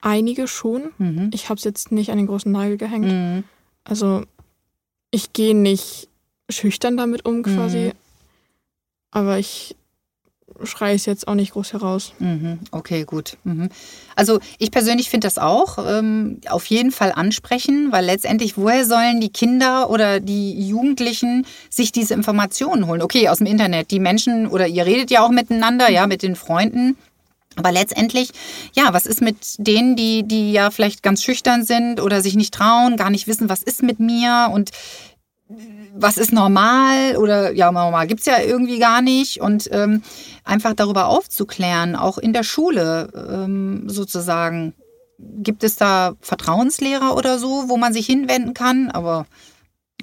Einige 0.00 0.48
schon. 0.48 0.90
Mhm. 0.98 1.30
Ich 1.34 1.48
habe 1.48 1.58
es 1.58 1.64
jetzt 1.64 1.92
nicht 1.92 2.10
an 2.10 2.16
den 2.18 2.26
großen 2.26 2.50
Nagel 2.50 2.76
gehängt. 2.76 3.06
Mhm. 3.12 3.44
Also 3.84 4.22
ich 5.10 5.32
gehe 5.32 5.54
nicht 5.56 6.08
schüchtern 6.48 6.96
damit 6.96 7.24
um 7.26 7.42
quasi, 7.42 7.78
Mhm. 7.88 7.92
aber 9.10 9.38
ich 9.38 9.76
schreie 10.64 10.94
es 10.94 11.06
jetzt 11.06 11.26
auch 11.28 11.34
nicht 11.34 11.52
groß 11.52 11.72
heraus. 11.72 12.12
Mhm. 12.18 12.58
Okay, 12.70 13.04
gut. 13.04 13.38
Mhm. 13.44 13.68
Also 14.16 14.40
ich 14.58 14.70
persönlich 14.70 15.08
finde 15.08 15.26
das 15.26 15.38
auch 15.38 15.78
ähm, 15.86 16.40
auf 16.48 16.66
jeden 16.66 16.90
Fall 16.90 17.12
ansprechen, 17.12 17.92
weil 17.92 18.04
letztendlich, 18.04 18.56
woher 18.58 18.84
sollen 18.84 19.20
die 19.20 19.30
Kinder 19.30 19.88
oder 19.90 20.20
die 20.20 20.66
Jugendlichen 20.68 21.46
sich 21.70 21.92
diese 21.92 22.14
Informationen 22.14 22.86
holen? 22.86 23.00
Okay, 23.00 23.28
aus 23.28 23.38
dem 23.38 23.46
Internet. 23.46 23.90
Die 23.90 24.00
Menschen 24.00 24.48
oder 24.48 24.66
ihr 24.66 24.84
redet 24.84 25.10
ja 25.10 25.22
auch 25.24 25.30
miteinander, 25.30 25.90
ja, 25.90 26.06
mit 26.06 26.22
den 26.22 26.36
Freunden. 26.36 26.96
Aber 27.56 27.72
letztendlich, 27.72 28.30
ja, 28.74 28.92
was 28.92 29.06
ist 29.06 29.20
mit 29.20 29.36
denen, 29.58 29.96
die, 29.96 30.22
die 30.22 30.52
ja 30.52 30.70
vielleicht 30.70 31.02
ganz 31.02 31.22
schüchtern 31.22 31.64
sind 31.64 32.00
oder 32.00 32.22
sich 32.22 32.36
nicht 32.36 32.54
trauen, 32.54 32.96
gar 32.96 33.10
nicht 33.10 33.26
wissen, 33.26 33.48
was 33.48 33.62
ist 33.62 33.82
mit 33.82 33.98
mir 33.98 34.50
und 34.52 34.70
was 35.94 36.16
ist 36.16 36.32
normal 36.32 37.16
oder 37.16 37.52
ja, 37.52 37.72
normal 37.72 38.06
gibt's 38.06 38.26
ja 38.26 38.40
irgendwie 38.40 38.78
gar 38.78 39.02
nicht 39.02 39.40
und 39.40 39.68
ähm, 39.72 40.02
einfach 40.44 40.74
darüber 40.74 41.06
aufzuklären, 41.08 41.96
auch 41.96 42.18
in 42.18 42.32
der 42.32 42.44
Schule 42.44 43.10
ähm, 43.14 43.88
sozusagen. 43.88 44.74
Gibt 45.18 45.64
es 45.64 45.76
da 45.76 46.14
Vertrauenslehrer 46.20 47.14
oder 47.14 47.38
so, 47.38 47.68
wo 47.68 47.76
man 47.76 47.92
sich 47.92 48.06
hinwenden 48.06 48.54
kann? 48.54 48.90
Aber 48.90 49.26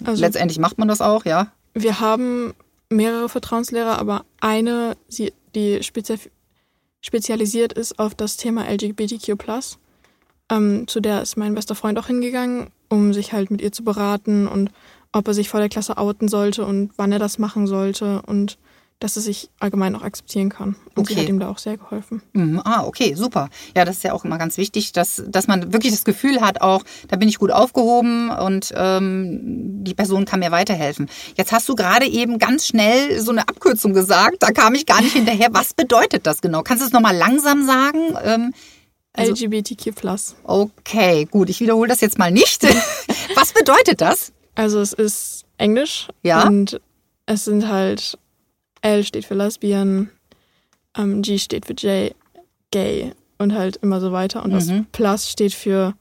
Also 0.05 0.21
letztendlich 0.21 0.59
macht 0.59 0.77
man 0.77 0.87
das 0.87 1.01
auch, 1.01 1.25
ja. 1.25 1.47
wir 1.73 1.99
haben 1.99 2.53
mehrere 2.89 3.27
Vertrauenslehrer, 3.27 3.97
aber 3.97 4.25
eine, 4.41 4.95
sie, 5.07 5.33
die 5.55 5.81
spezi 5.81 6.19
spezialisiert 7.01 7.73
ist 7.73 7.99
auf 7.99 8.15
das 8.15 8.37
Thema 8.37 8.69
LGBTQ+. 8.69 9.35
Ähm, 10.49 10.87
zu 10.87 10.99
der 10.99 11.21
ist 11.21 11.37
mein 11.37 11.55
bester 11.55 11.75
Freund 11.75 11.99
auch 11.99 12.07
hingegangen, 12.07 12.69
um 12.89 13.13
sich 13.13 13.33
halt 13.33 13.51
mit 13.51 13.61
ihr 13.61 13.71
zu 13.71 13.83
beraten 13.83 14.47
und 14.47 14.71
ob 15.11 15.27
er 15.27 15.33
sich 15.33 15.49
vor 15.49 15.59
der 15.59 15.69
Klasse 15.69 15.97
outen 15.97 16.27
sollte 16.27 16.65
und 16.65 16.91
wann 16.97 17.11
er 17.11 17.19
das 17.19 17.39
machen 17.39 17.67
sollte 17.67 18.21
und 18.23 18.57
dass 18.99 19.15
er 19.15 19.21
sich 19.21 19.49
allgemein 19.59 19.95
auch 19.95 20.01
akzeptieren 20.01 20.49
kann. 20.49 20.75
Und 20.95 21.07
sie 21.07 21.13
Okay. 21.13 21.21
hat 21.23 21.29
ihm 21.29 21.39
da 21.39 21.49
auch 21.49 21.59
sehr 21.59 21.77
geholfen. 21.77 22.23
Mhm. 22.33 22.61
Ah, 22.65 22.83
okay, 22.83 23.13
super. 23.13 23.49
Ja, 23.75 23.85
das 23.85 23.97
ist 23.97 24.03
ja 24.03 24.13
auch 24.13 24.25
immer 24.25 24.39
ganz 24.39 24.57
wichtig, 24.57 24.91
dass, 24.91 25.21
dass 25.27 25.47
man 25.47 25.71
wirklich 25.71 25.91
das 25.93 26.03
Gefühl 26.03 26.41
hat, 26.41 26.61
auch 26.61 26.83
da 27.07 27.15
bin 27.15 27.29
ich 27.29 27.37
gut 27.37 27.51
aufgehoben 27.51 28.31
und 28.31 28.73
ähm, 28.75 29.83
die 29.83 29.93
Person 29.93 30.25
kann 30.25 30.39
mir 30.39 30.49
weiterhelfen. 30.51 31.09
Jetzt 31.35 31.51
hast 31.51 31.69
du 31.69 31.75
gerade 31.75 32.07
eben 32.07 32.39
ganz 32.39 32.65
schnell 32.65 33.19
so 33.21 33.29
eine 33.31 33.47
Abkürzung 33.47 33.93
gesagt, 33.93 34.37
da 34.41 34.51
kam 34.51 34.73
ich 34.73 34.85
gar 34.87 35.01
nicht 35.01 35.13
hinterher. 35.13 35.49
Was 35.51 35.73
bedeutet 35.75 36.25
das 36.25 36.41
genau? 36.41 36.63
Kannst 36.63 36.81
du 36.81 36.87
es 36.87 36.93
nochmal 36.93 37.15
langsam 37.15 37.65
sagen? 37.67 38.15
Ähm, 38.23 38.53
Also- 39.13 39.31
LGBTQ+. 39.33 39.93
okay, 40.43 41.25
gut, 41.25 41.49
ich 41.49 41.59
wiederhole 41.59 41.87
das 41.89 42.01
jetzt 42.01 42.17
mal 42.17 42.31
nicht. 42.31 42.63
Was 43.35 43.53
bedeutet 43.53 44.01
das? 44.01 44.31
Also 44.55 44.79
es 44.81 44.93
ist 44.93 45.45
Englisch 45.59 46.07
Ja. 46.23 46.47
und 46.47 46.79
es 47.27 47.45
sind 47.45 47.67
halt 47.67 48.17
L 48.81 49.03
steht 49.03 49.25
für 49.25 49.33
Lesbian, 49.35 50.09
ähm, 50.97 51.21
G 51.21 51.37
steht 51.37 51.65
für 51.65 51.73
J, 51.73 52.13
Gay 52.71 53.13
und 53.37 53.53
halt 53.53 53.77
immer 53.77 53.99
so 53.99 54.11
weiter. 54.11 54.43
Und 54.43 54.51
das 54.51 54.67
Mhm. 54.67 54.87
Plus 54.91 55.29
steht 55.29 55.53
für 55.53 55.93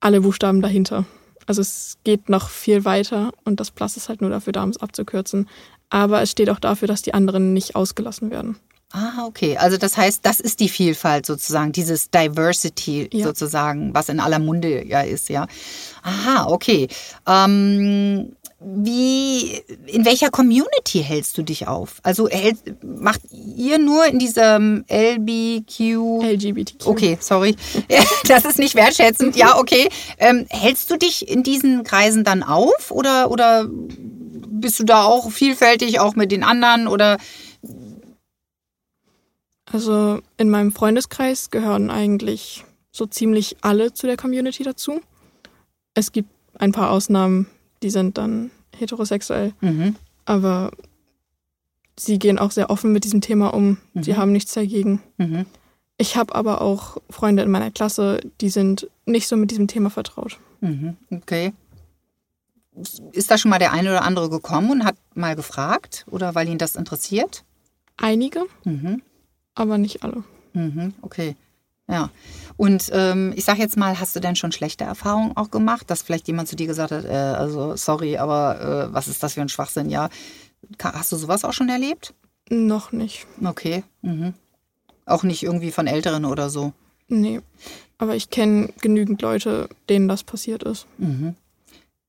alle 0.00 0.20
Buchstaben 0.20 0.62
dahinter. 0.62 1.04
Also 1.46 1.62
es 1.62 1.98
geht 2.04 2.28
noch 2.28 2.50
viel 2.50 2.84
weiter 2.84 3.32
und 3.44 3.58
das 3.60 3.70
Plus 3.70 3.96
ist 3.96 4.08
halt 4.08 4.20
nur 4.20 4.30
dafür 4.30 4.52
da, 4.52 4.62
um 4.62 4.70
es 4.70 4.76
abzukürzen. 4.78 5.48
Aber 5.90 6.20
es 6.20 6.30
steht 6.30 6.50
auch 6.50 6.60
dafür, 6.60 6.86
dass 6.88 7.02
die 7.02 7.14
anderen 7.14 7.54
nicht 7.54 7.74
ausgelassen 7.74 8.30
werden. 8.30 8.56
Ah, 8.92 9.26
okay. 9.26 9.56
Also 9.58 9.76
das 9.76 9.96
heißt, 9.98 10.20
das 10.24 10.40
ist 10.40 10.60
die 10.60 10.68
Vielfalt 10.70 11.26
sozusagen, 11.26 11.72
dieses 11.72 12.10
Diversity 12.10 13.08
Ja. 13.12 13.26
sozusagen, 13.26 13.92
was 13.92 14.08
in 14.08 14.18
aller 14.18 14.38
Munde 14.38 14.84
ja 14.86 15.02
ist, 15.02 15.28
ja. 15.28 15.46
Aha, 16.02 16.46
okay. 16.48 16.88
Ähm, 17.26 18.32
wie, 18.60 19.62
in 19.86 20.04
welcher 20.04 20.30
Community 20.30 21.02
hältst 21.04 21.36
du 21.38 21.42
dich 21.42 21.68
auf? 21.68 21.96
Also 22.02 22.28
hält, 22.28 22.82
macht 22.82 23.20
ihr 23.30 23.78
nur 23.78 24.06
in 24.06 24.18
diesem 24.18 24.84
LBQ? 24.88 26.22
LGBTQ. 26.24 26.86
Okay, 26.86 27.18
sorry. 27.20 27.56
Das 28.26 28.44
ist 28.44 28.58
nicht 28.58 28.74
wertschätzend. 28.74 29.36
Ja, 29.36 29.58
okay. 29.58 29.88
Ähm, 30.18 30.46
hältst 30.50 30.90
du 30.90 30.96
dich 30.96 31.28
in 31.28 31.42
diesen 31.42 31.84
Kreisen 31.84 32.24
dann 32.24 32.42
auf 32.42 32.90
oder, 32.90 33.30
oder 33.30 33.66
bist 33.70 34.80
du 34.80 34.84
da 34.84 35.04
auch 35.04 35.30
vielfältig, 35.30 36.00
auch 36.00 36.14
mit 36.16 36.32
den 36.32 36.42
anderen 36.42 36.88
oder 36.88 37.18
Also 39.72 40.20
in 40.36 40.50
meinem 40.50 40.72
Freundeskreis 40.72 41.50
gehören 41.50 41.90
eigentlich 41.90 42.64
so 42.90 43.06
ziemlich 43.06 43.56
alle 43.60 43.92
zu 43.92 44.06
der 44.06 44.16
Community 44.16 44.62
dazu. 44.62 45.00
Es 45.94 46.12
gibt 46.12 46.30
ein 46.58 46.72
paar 46.72 46.90
Ausnahmen, 46.90 47.46
die 47.82 47.90
sind 47.90 48.18
dann 48.18 48.50
heterosexuell, 48.76 49.52
Mhm. 49.60 49.96
aber 50.24 50.70
sie 51.98 52.18
gehen 52.18 52.38
auch 52.38 52.50
sehr 52.50 52.70
offen 52.70 52.92
mit 52.92 53.04
diesem 53.04 53.20
Thema 53.20 53.48
um. 53.54 53.78
Sie 53.94 54.12
Mhm. 54.12 54.16
haben 54.16 54.32
nichts 54.32 54.54
dagegen. 54.54 55.02
Mhm. 55.18 55.46
Ich 55.98 56.16
habe 56.16 56.34
aber 56.34 56.60
auch 56.62 56.98
Freunde 57.10 57.42
in 57.42 57.50
meiner 57.50 57.70
Klasse, 57.72 58.20
die 58.40 58.48
sind 58.50 58.88
nicht 59.04 59.26
so 59.28 59.36
mit 59.36 59.50
diesem 59.50 59.66
Thema 59.66 59.90
vertraut. 59.90 60.38
Mhm, 60.60 60.96
okay. 61.10 61.52
Ist 63.12 63.30
da 63.30 63.36
schon 63.36 63.50
mal 63.50 63.58
der 63.58 63.72
eine 63.72 63.90
oder 63.90 64.02
andere 64.02 64.30
gekommen 64.30 64.70
und 64.70 64.84
hat 64.84 64.94
mal 65.14 65.34
gefragt 65.34 66.06
oder 66.08 66.36
weil 66.36 66.48
ihn 66.48 66.58
das 66.58 66.76
interessiert? 66.76 67.44
Einige, 67.96 68.44
Mhm, 68.64 69.02
aber 69.58 69.78
nicht 69.78 70.02
alle. 70.02 70.24
mhm, 70.54 70.94
okay. 71.02 71.36
Ja. 71.90 72.10
Und 72.58 72.90
ähm, 72.92 73.32
ich 73.34 73.46
sag 73.46 73.58
jetzt 73.58 73.76
mal, 73.78 73.98
hast 73.98 74.14
du 74.14 74.20
denn 74.20 74.36
schon 74.36 74.52
schlechte 74.52 74.84
Erfahrungen 74.84 75.36
auch 75.36 75.50
gemacht, 75.50 75.90
dass 75.90 76.02
vielleicht 76.02 76.28
jemand 76.28 76.48
zu 76.48 76.54
dir 76.54 76.66
gesagt 76.66 76.90
hat, 76.92 77.04
äh, 77.06 77.08
also 77.08 77.76
sorry, 77.76 78.18
aber 78.18 78.88
äh, 78.90 78.92
was 78.92 79.08
ist 79.08 79.22
das 79.22 79.34
für 79.34 79.40
ein 79.40 79.48
Schwachsinn? 79.48 79.88
Ja. 79.88 80.10
Hast 80.82 81.12
du 81.12 81.16
sowas 81.16 81.44
auch 81.44 81.54
schon 81.54 81.70
erlebt? 81.70 82.12
Noch 82.50 82.92
nicht. 82.92 83.26
Okay. 83.42 83.84
Mhm. 84.02 84.34
Auch 85.06 85.22
nicht 85.22 85.42
irgendwie 85.42 85.70
von 85.70 85.86
Älteren 85.86 86.26
oder 86.26 86.50
so. 86.50 86.72
Nee. 87.08 87.40
Aber 87.96 88.14
ich 88.16 88.28
kenne 88.28 88.68
genügend 88.82 89.22
Leute, 89.22 89.68
denen 89.88 90.08
das 90.08 90.22
passiert 90.24 90.62
ist. 90.64 90.86
Mhm. 90.98 91.36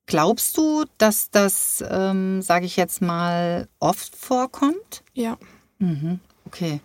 Glaubst 0.08 0.58
du, 0.58 0.86
dass 0.98 1.30
das, 1.30 1.84
ähm, 1.90 2.42
sage 2.42 2.66
ich 2.66 2.76
jetzt 2.76 3.02
mal, 3.02 3.70
oft 3.80 4.14
vorkommt? 4.16 5.04
Ja. 5.14 5.38
Mhm. 5.78 6.20
Okay. 6.46 6.82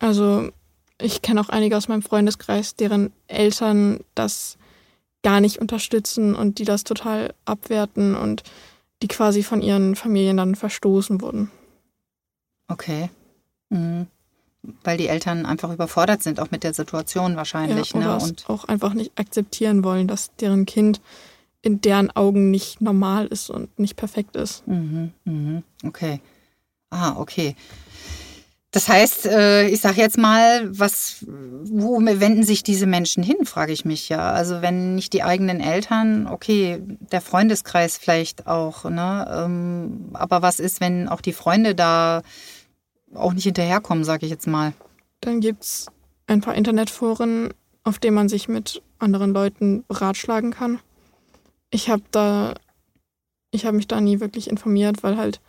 Also 0.00 0.50
ich 1.00 1.22
kenne 1.22 1.40
auch 1.40 1.48
einige 1.48 1.76
aus 1.76 1.88
meinem 1.88 2.02
Freundeskreis, 2.02 2.76
deren 2.76 3.12
Eltern 3.26 4.00
das 4.14 4.56
gar 5.22 5.40
nicht 5.40 5.58
unterstützen 5.58 6.34
und 6.34 6.58
die 6.58 6.64
das 6.64 6.84
total 6.84 7.34
abwerten 7.44 8.14
und 8.14 8.42
die 9.02 9.08
quasi 9.08 9.42
von 9.42 9.62
ihren 9.62 9.96
Familien 9.96 10.36
dann 10.36 10.54
verstoßen 10.54 11.20
wurden. 11.20 11.50
Okay. 12.68 13.10
Mhm. 13.70 14.06
Weil 14.82 14.96
die 14.96 15.08
Eltern 15.08 15.44
einfach 15.44 15.72
überfordert 15.72 16.22
sind, 16.22 16.40
auch 16.40 16.50
mit 16.50 16.62
der 16.62 16.72
Situation 16.72 17.36
wahrscheinlich. 17.36 17.92
ja, 17.92 18.00
ne? 18.00 18.18
Und 18.18 18.48
auch 18.48 18.64
einfach 18.64 18.94
nicht 18.94 19.12
akzeptieren 19.18 19.84
wollen, 19.84 20.08
dass 20.08 20.34
deren 20.36 20.64
Kind 20.64 21.00
in 21.60 21.80
deren 21.80 22.10
Augen 22.10 22.50
nicht 22.50 22.80
normal 22.80 23.26
ist 23.26 23.50
und 23.50 23.78
nicht 23.78 23.96
perfekt 23.96 24.36
ist. 24.36 24.66
mhm, 24.66 25.12
mhm. 25.24 25.62
okay. 25.84 26.20
Ah, 26.90 27.16
okay. 27.16 27.56
Das 28.74 28.88
heißt, 28.88 29.26
äh, 29.26 29.68
ich 29.68 29.80
sage 29.80 30.00
jetzt 30.00 30.18
mal, 30.18 30.68
was, 30.76 31.24
wo 31.28 32.00
wenden 32.04 32.42
sich 32.42 32.64
diese 32.64 32.86
Menschen 32.86 33.22
hin, 33.22 33.46
frage 33.46 33.72
ich 33.72 33.84
mich 33.84 34.08
ja. 34.08 34.32
Also 34.32 34.62
wenn 34.62 34.96
nicht 34.96 35.12
die 35.12 35.22
eigenen 35.22 35.60
Eltern, 35.60 36.26
okay, 36.26 36.82
der 36.82 37.20
Freundeskreis 37.20 37.96
vielleicht 37.96 38.48
auch, 38.48 38.82
ne? 38.82 39.32
Ähm, 39.32 40.10
aber 40.14 40.42
was 40.42 40.58
ist, 40.58 40.80
wenn 40.80 41.08
auch 41.08 41.20
die 41.20 41.32
Freunde 41.32 41.76
da 41.76 42.22
auch 43.14 43.32
nicht 43.32 43.44
hinterherkommen, 43.44 44.02
sage 44.02 44.26
ich 44.26 44.32
jetzt 44.32 44.48
mal. 44.48 44.72
Dann 45.20 45.38
gibt's 45.38 45.86
ein 46.26 46.40
paar 46.40 46.56
Internetforen, 46.56 47.54
auf 47.84 48.00
denen 48.00 48.16
man 48.16 48.28
sich 48.28 48.48
mit 48.48 48.82
anderen 48.98 49.32
Leuten 49.32 49.84
beratschlagen 49.86 50.50
kann. 50.50 50.80
Ich 51.70 51.90
habe 51.90 52.02
da, 52.10 52.54
ich 53.52 53.66
habe 53.66 53.76
mich 53.76 53.86
da 53.86 54.00
nie 54.00 54.18
wirklich 54.18 54.50
informiert, 54.50 55.04
weil 55.04 55.16
halt 55.16 55.40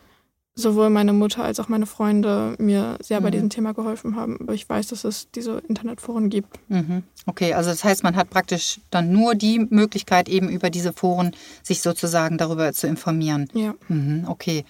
sowohl 0.57 0.89
meine 0.89 1.11
Mutter 1.13 1.43
als 1.43 1.59
auch 1.59 1.67
meine 1.67 1.85
Freunde 1.85 2.55
mir 2.57 2.97
sehr 3.01 3.19
bei 3.19 3.27
Mhm. 3.27 3.31
diesem 3.33 3.49
Thema 3.49 3.73
geholfen 3.73 4.15
haben. 4.15 4.37
Aber 4.39 4.53
ich 4.53 4.67
weiß, 4.67 4.87
dass 4.87 5.03
es 5.03 5.27
diese 5.35 5.61
Internetforen 5.67 6.29
gibt. 6.29 6.57
Mhm. 6.69 7.03
Okay, 7.25 7.53
also 7.53 7.69
das 7.69 7.83
heißt, 7.83 8.03
man 8.03 8.15
hat 8.15 8.29
praktisch 8.29 8.79
dann 8.89 9.11
nur 9.11 9.35
die 9.35 9.59
Möglichkeit, 9.69 10.29
eben 10.29 10.47
über 10.49 10.69
diese 10.69 10.93
Foren 10.93 11.35
sich 11.61 11.81
sozusagen 11.81 12.37
darüber 12.37 12.71
zu 12.71 12.87
informieren. 12.87 13.49
Ja. 13.53 13.75
Mhm, 13.89 14.25
okay. 14.27 14.63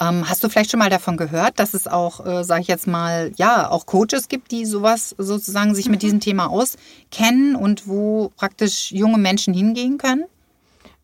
Ähm, 0.00 0.28
hast 0.28 0.42
du 0.44 0.48
vielleicht 0.48 0.70
schon 0.70 0.78
mal 0.78 0.90
davon 0.90 1.16
gehört, 1.16 1.58
dass 1.58 1.74
es 1.74 1.86
auch, 1.88 2.24
äh, 2.24 2.44
sage 2.44 2.62
ich 2.62 2.68
jetzt 2.68 2.86
mal, 2.86 3.32
ja, 3.36 3.68
auch 3.70 3.84
Coaches 3.86 4.28
gibt, 4.28 4.50
die 4.52 4.64
sowas 4.64 5.14
sozusagen 5.18 5.74
sich 5.74 5.88
mit 5.88 6.02
diesem 6.02 6.20
Thema 6.20 6.46
auskennen 6.50 7.56
und 7.56 7.86
wo 7.88 8.30
praktisch 8.36 8.92
junge 8.92 9.18
Menschen 9.18 9.54
hingehen 9.54 9.98
können? 9.98 10.24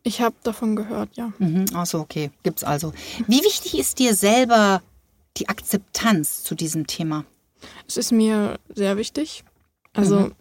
Ich 0.06 0.20
habe 0.20 0.36
davon 0.42 0.76
gehört, 0.76 1.16
ja. 1.16 1.32
Mhm. 1.38 1.64
Achso, 1.74 1.98
okay, 1.98 2.30
gibt's 2.42 2.62
also. 2.62 2.92
Wie 3.26 3.42
wichtig 3.42 3.78
ist 3.78 3.98
dir 3.98 4.14
selber 4.14 4.82
die 5.38 5.48
Akzeptanz 5.48 6.44
zu 6.44 6.54
diesem 6.54 6.86
Thema? 6.86 7.24
Es 7.88 7.96
ist 7.96 8.12
mir 8.12 8.58
sehr 8.74 8.96
wichtig. 8.98 9.44
Also 9.94 10.18
Mhm. 10.20 10.32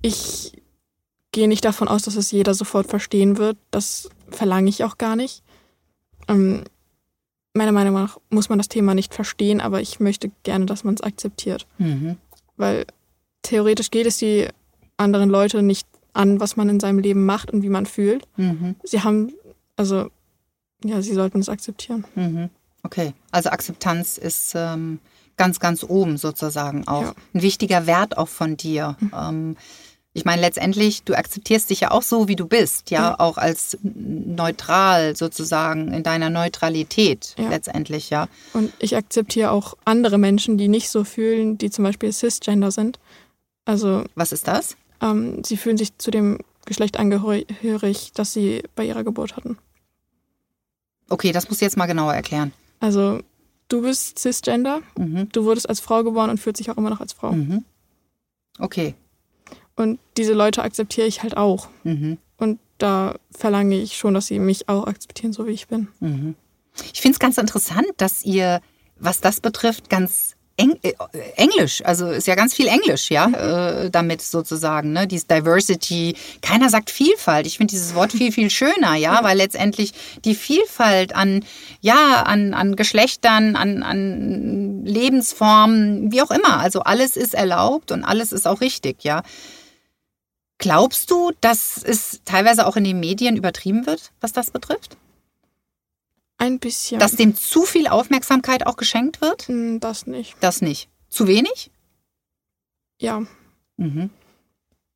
ich 0.00 0.52
gehe 1.32 1.46
nicht 1.46 1.64
davon 1.64 1.88
aus, 1.88 2.02
dass 2.02 2.16
es 2.16 2.30
jeder 2.30 2.54
sofort 2.54 2.86
verstehen 2.88 3.36
wird. 3.36 3.58
Das 3.70 4.08
verlange 4.30 4.70
ich 4.70 4.82
auch 4.82 4.96
gar 4.98 5.14
nicht. 5.14 5.42
Ähm, 6.26 6.64
meiner 7.52 7.72
Meinung 7.72 7.94
nach 7.94 8.18
muss 8.30 8.48
man 8.48 8.58
das 8.58 8.68
Thema 8.68 8.94
nicht 8.94 9.12
verstehen, 9.14 9.60
aber 9.60 9.80
ich 9.82 10.00
möchte 10.00 10.30
gerne, 10.42 10.64
dass 10.66 10.84
man 10.84 10.94
es 10.94 11.02
akzeptiert. 11.02 11.66
Mhm. 11.78 12.16
Weil 12.56 12.86
theoretisch 13.42 13.90
geht 13.90 14.06
es 14.06 14.16
die 14.18 14.48
anderen 14.96 15.28
Leute 15.28 15.62
nicht 15.62 15.86
an, 16.12 16.40
was 16.40 16.56
man 16.56 16.68
in 16.68 16.80
seinem 16.80 16.98
Leben 16.98 17.24
macht 17.26 17.50
und 17.50 17.62
wie 17.62 17.68
man 17.68 17.86
fühlt. 17.86 18.26
Mhm. 18.36 18.76
Sie 18.84 19.02
haben, 19.02 19.32
also, 19.76 20.08
ja, 20.84 21.02
sie 21.02 21.14
sollten 21.14 21.40
es 21.40 21.48
akzeptieren. 21.48 22.04
Mhm. 22.14 22.50
Okay, 22.82 23.12
also 23.30 23.50
Akzeptanz 23.50 24.16
ist 24.18 24.52
ähm, 24.56 24.98
ganz, 25.36 25.60
ganz 25.60 25.84
oben 25.84 26.16
sozusagen 26.16 26.88
auch. 26.88 27.02
Ja. 27.02 27.14
Ein 27.34 27.42
wichtiger 27.42 27.86
Wert 27.86 28.16
auch 28.16 28.28
von 28.28 28.56
dir. 28.56 28.96
Ähm, 29.14 29.56
ich 30.12 30.24
meine, 30.24 30.40
letztendlich, 30.40 31.04
du 31.04 31.14
akzeptierst 31.16 31.70
dich 31.70 31.80
ja 31.80 31.90
auch 31.92 32.02
so, 32.02 32.26
wie 32.26 32.34
du 32.36 32.46
bist, 32.46 32.90
ja, 32.90 33.10
Ja. 33.10 33.20
auch 33.20 33.36
als 33.38 33.78
neutral 33.82 35.14
sozusagen, 35.16 35.92
in 35.92 36.02
deiner 36.02 36.30
Neutralität 36.30 37.34
Ja. 37.38 37.48
letztendlich, 37.48 38.10
ja. 38.10 38.26
Und 38.52 38.72
ich 38.78 38.96
akzeptiere 38.96 39.50
auch 39.50 39.76
andere 39.84 40.18
Menschen, 40.18 40.58
die 40.58 40.68
nicht 40.68 40.88
so 40.90 41.04
fühlen, 41.04 41.58
die 41.58 41.70
zum 41.70 41.84
Beispiel 41.84 42.12
cisgender 42.12 42.70
sind. 42.70 42.98
Also 43.64 44.04
Was 44.14 44.32
ist 44.32 44.48
das? 44.48 44.76
Ähm, 45.00 45.42
sie 45.44 45.56
fühlen 45.56 45.76
sich 45.78 45.96
zu 45.98 46.10
dem 46.10 46.38
Geschlecht 46.66 46.98
angehörig, 46.98 48.12
das 48.14 48.32
sie 48.32 48.62
bei 48.74 48.84
ihrer 48.84 49.04
Geburt 49.04 49.36
hatten. 49.36 49.58
Okay, 51.08 51.32
das 51.32 51.48
musst 51.48 51.60
du 51.60 51.64
jetzt 51.64 51.76
mal 51.76 51.86
genauer 51.86 52.14
erklären. 52.14 52.52
Also 52.78 53.20
du 53.68 53.82
bist 53.82 54.18
cisgender, 54.18 54.80
Mhm. 54.96 55.28
du 55.32 55.44
wurdest 55.44 55.68
als 55.68 55.80
Frau 55.80 56.04
geboren 56.04 56.30
und 56.30 56.38
fühlst 56.38 56.60
dich 56.60 56.70
auch 56.70 56.76
immer 56.76 56.90
noch 56.90 57.00
als 57.00 57.12
Frau. 57.12 57.32
Mhm. 57.32 57.64
Okay. 58.58 58.94
Und 59.76 59.98
diese 60.16 60.34
Leute 60.34 60.62
akzeptiere 60.62 61.06
ich 61.06 61.22
halt 61.22 61.36
auch. 61.36 61.68
Mhm. 61.84 62.18
Und 62.36 62.58
da 62.78 63.16
verlange 63.30 63.76
ich 63.76 63.96
schon, 63.96 64.14
dass 64.14 64.26
sie 64.26 64.38
mich 64.38 64.68
auch 64.68 64.86
akzeptieren, 64.86 65.32
so 65.32 65.46
wie 65.46 65.52
ich 65.52 65.68
bin. 65.68 65.88
Mhm. 66.00 66.34
Ich 66.92 67.00
finde 67.00 67.14
es 67.14 67.18
ganz 67.18 67.36
interessant, 67.38 67.86
dass 67.96 68.24
ihr, 68.24 68.60
was 68.98 69.20
das 69.20 69.40
betrifft, 69.40 69.90
ganz 69.90 70.36
Eng 70.60 70.78
äh, 70.82 70.92
Englisch, 71.36 71.82
also 71.84 72.10
ist 72.10 72.26
ja 72.26 72.34
ganz 72.34 72.54
viel 72.54 72.66
Englisch, 72.68 73.10
ja, 73.10 73.28
äh, 73.28 73.90
damit 73.90 74.22
sozusagen, 74.22 74.92
ne, 74.92 75.06
dieses 75.06 75.26
Diversity. 75.26 76.14
Keiner 76.42 76.68
sagt 76.68 76.90
Vielfalt. 76.90 77.46
Ich 77.46 77.56
finde 77.56 77.70
dieses 77.70 77.94
Wort 77.94 78.12
viel, 78.12 78.32
viel 78.32 78.50
schöner, 78.50 78.94
ja, 78.94 79.22
weil 79.22 79.36
letztendlich 79.36 79.92
die 80.24 80.34
Vielfalt 80.34 81.14
an, 81.14 81.44
ja, 81.80 82.22
an, 82.22 82.54
an 82.54 82.76
Geschlechtern, 82.76 83.56
an, 83.56 83.82
an 83.82 84.84
Lebensformen, 84.84 86.12
wie 86.12 86.22
auch 86.22 86.30
immer, 86.30 86.60
also 86.60 86.80
alles 86.80 87.16
ist 87.16 87.34
erlaubt 87.34 87.92
und 87.92 88.04
alles 88.04 88.32
ist 88.32 88.46
auch 88.46 88.60
richtig, 88.60 89.04
ja. 89.04 89.22
Glaubst 90.58 91.10
du, 91.10 91.32
dass 91.40 91.82
es 91.82 92.20
teilweise 92.26 92.66
auch 92.66 92.76
in 92.76 92.84
den 92.84 93.00
Medien 93.00 93.36
übertrieben 93.36 93.86
wird, 93.86 94.12
was 94.20 94.32
das 94.32 94.50
betrifft? 94.50 94.98
Ein 96.40 96.58
bisschen. 96.58 96.98
Dass 96.98 97.16
dem 97.16 97.36
zu 97.36 97.66
viel 97.66 97.86
Aufmerksamkeit 97.86 98.66
auch 98.66 98.76
geschenkt 98.76 99.20
wird? 99.20 99.48
Hm, 99.48 99.78
das 99.78 100.06
nicht. 100.06 100.36
Das 100.40 100.62
nicht. 100.62 100.88
Zu 101.10 101.26
wenig? 101.26 101.70
Ja. 102.98 103.22
Mhm. 103.76 104.08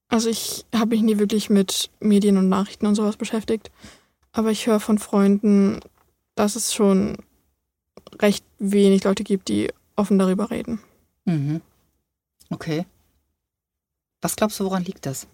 Also 0.09 0.31
ich 0.31 0.65
habe 0.75 0.95
mich 0.95 1.03
nie 1.03 1.19
wirklich 1.19 1.51
mit 1.51 1.91
Medien 2.01 2.39
und 2.39 2.49
Nachrichten 2.49 2.87
und 2.87 2.95
sowas 2.95 3.19
beschäftigt. 3.19 3.71
Aber 4.33 4.51
ich 4.51 4.67
höre 4.67 4.81
von 4.81 4.99
Freunden, 4.99 5.81
dass 6.35 6.57
es 6.57 6.73
schon 6.73 7.19
recht 8.21 8.45
wenig 8.59 9.05
Leute 9.05 9.23
gibt, 9.23 9.49
die 9.49 9.71
offen 9.97 10.19
darüber 10.19 10.51
reden. 10.51 10.81
Mhm. 11.27 11.61
Okay. 12.49 12.87
Was 14.23 14.35
glaubst 14.35 14.59
du, 14.61 14.65
woran 14.65 14.85
liegt 14.85 15.05
das? 15.05 15.27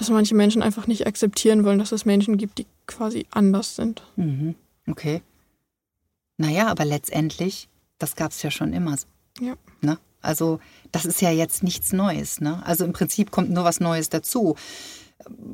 Dass 0.00 0.08
manche 0.08 0.34
Menschen 0.34 0.62
einfach 0.62 0.86
nicht 0.86 1.06
akzeptieren 1.06 1.62
wollen, 1.62 1.78
dass 1.78 1.92
es 1.92 2.06
Menschen 2.06 2.38
gibt, 2.38 2.56
die 2.56 2.66
quasi 2.86 3.26
anders 3.30 3.76
sind. 3.76 4.02
Mhm. 4.16 4.54
Okay. 4.88 5.20
Naja, 6.38 6.68
aber 6.68 6.86
letztendlich, 6.86 7.68
das 7.98 8.16
gab 8.16 8.30
es 8.30 8.42
ja 8.42 8.50
schon 8.50 8.72
immer. 8.72 8.96
Ja. 9.40 9.56
Ne? 9.82 9.98
Also, 10.22 10.58
das 10.90 11.04
ist 11.04 11.20
ja 11.20 11.30
jetzt 11.30 11.62
nichts 11.62 11.92
Neues. 11.92 12.40
Ne? 12.40 12.64
Also 12.64 12.86
im 12.86 12.94
Prinzip 12.94 13.30
kommt 13.30 13.50
nur 13.50 13.64
was 13.64 13.78
Neues 13.78 14.08
dazu. 14.08 14.56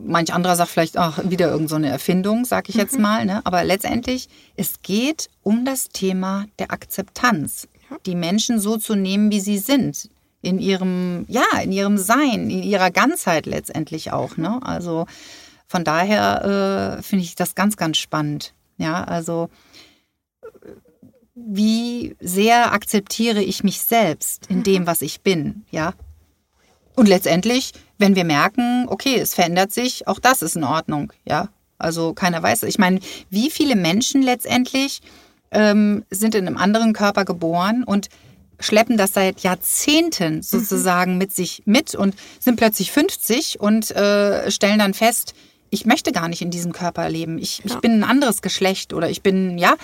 Manch 0.04 0.32
anderer 0.32 0.54
sagt 0.54 0.70
vielleicht, 0.70 0.96
ach, 0.96 1.18
wieder 1.24 1.46
irgendeine 1.46 1.68
so 1.68 1.74
eine 1.74 1.88
Erfindung, 1.88 2.44
sag 2.44 2.68
ich 2.68 2.76
jetzt 2.76 3.00
mal. 3.00 3.26
Ne? 3.26 3.44
Aber 3.44 3.64
letztendlich, 3.64 4.28
es 4.54 4.80
geht 4.82 5.28
um 5.42 5.64
das 5.64 5.88
Thema 5.88 6.46
der 6.60 6.70
Akzeptanz. 6.70 7.66
Ja. 7.90 7.96
Die 8.06 8.14
Menschen 8.14 8.60
so 8.60 8.76
zu 8.76 8.94
nehmen, 8.94 9.32
wie 9.32 9.40
sie 9.40 9.58
sind. 9.58 10.08
In 10.46 10.58
ihrem, 10.58 11.24
ja, 11.28 11.44
in 11.62 11.72
ihrem 11.72 11.98
Sein, 11.98 12.50
in 12.50 12.62
ihrer 12.62 12.90
Ganzheit 12.90 13.46
letztendlich 13.46 14.12
auch. 14.12 14.36
Ne? 14.36 14.60
Also 14.62 15.06
von 15.66 15.82
daher 15.82 16.98
äh, 16.98 17.02
finde 17.02 17.24
ich 17.24 17.34
das 17.34 17.54
ganz, 17.54 17.76
ganz 17.76 17.96
spannend. 17.98 18.52
Ja, 18.78 19.02
also 19.04 19.48
wie 21.34 22.16
sehr 22.20 22.72
akzeptiere 22.72 23.42
ich 23.42 23.64
mich 23.64 23.80
selbst 23.80 24.46
in 24.48 24.62
dem, 24.62 24.86
was 24.86 25.02
ich 25.02 25.20
bin, 25.20 25.64
ja? 25.70 25.92
Und 26.94 27.08
letztendlich, 27.08 27.72
wenn 27.98 28.16
wir 28.16 28.24
merken, 28.24 28.86
okay, 28.88 29.16
es 29.18 29.34
verändert 29.34 29.70
sich, 29.72 30.08
auch 30.08 30.18
das 30.18 30.40
ist 30.40 30.56
in 30.56 30.64
Ordnung, 30.64 31.12
ja? 31.26 31.48
Also 31.78 32.14
keiner 32.14 32.42
weiß. 32.42 32.62
Ich 32.62 32.78
meine, 32.78 33.00
wie 33.28 33.50
viele 33.50 33.76
Menschen 33.76 34.22
letztendlich 34.22 35.02
ähm, 35.50 36.04
sind 36.10 36.34
in 36.34 36.46
einem 36.46 36.56
anderen 36.56 36.94
Körper 36.94 37.26
geboren 37.26 37.84
und 37.84 38.08
schleppen 38.60 38.96
das 38.96 39.12
seit 39.12 39.40
Jahrzehnten 39.40 40.42
sozusagen 40.42 41.18
mit 41.18 41.34
sich 41.34 41.62
mit 41.66 41.94
und 41.94 42.14
sind 42.40 42.56
plötzlich 42.56 42.90
50 42.92 43.60
und 43.60 43.90
äh, 43.90 44.50
stellen 44.50 44.78
dann 44.78 44.94
fest, 44.94 45.34
ich 45.70 45.84
möchte 45.84 46.12
gar 46.12 46.28
nicht 46.28 46.42
in 46.42 46.50
diesem 46.50 46.72
Körper 46.72 47.08
leben. 47.08 47.38
Ich, 47.38 47.64
ich 47.64 47.72
Ja. 47.72 47.80
bin 47.80 47.92
ein 48.00 48.04
anderes 48.04 48.40
Geschlecht 48.40 48.92
oder 48.92 49.10
ich 49.10 49.22
bin, 49.22 49.58
ja, 49.58 49.74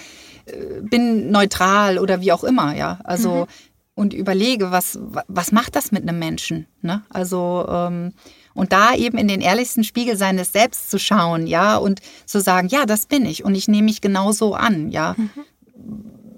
äh, 0.46 0.80
bin 0.80 1.30
neutral 1.30 1.98
oder 1.98 2.20
wie 2.20 2.32
auch 2.32 2.44
immer, 2.44 2.74
ja. 2.76 2.98
Also 3.04 3.46
und 3.94 4.14
überlege, 4.14 4.70
was, 4.70 4.98
was 5.28 5.52
macht 5.52 5.76
das 5.76 5.92
mit 5.92 6.02
einem 6.08 6.18
Menschen? 6.18 6.66
Ne? 6.80 7.02
Also 7.10 7.66
ähm, 7.68 8.12
und 8.54 8.72
da 8.72 8.94
eben 8.94 9.18
in 9.18 9.28
den 9.28 9.42
ehrlichsten 9.42 9.84
Spiegel 9.84 10.16
seines 10.16 10.52
Selbst 10.52 10.90
zu 10.90 10.98
schauen, 10.98 11.46
ja, 11.46 11.76
und 11.76 12.00
zu 12.24 12.40
sagen, 12.40 12.68
ja, 12.68 12.86
das 12.86 13.04
bin 13.06 13.26
ich 13.26 13.44
und 13.44 13.54
ich 13.54 13.68
nehme 13.68 13.84
mich 13.84 14.00
genauso 14.00 14.54
an, 14.54 14.90
ja, 14.90 15.14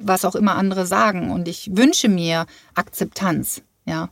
was 0.06 0.24
auch 0.24 0.34
immer 0.34 0.56
andere 0.56 0.86
sagen. 0.86 1.30
Und 1.30 1.48
ich 1.48 1.70
wünsche 1.74 2.08
mir 2.08 2.46
Akzeptanz, 2.74 3.62
ja. 3.84 4.10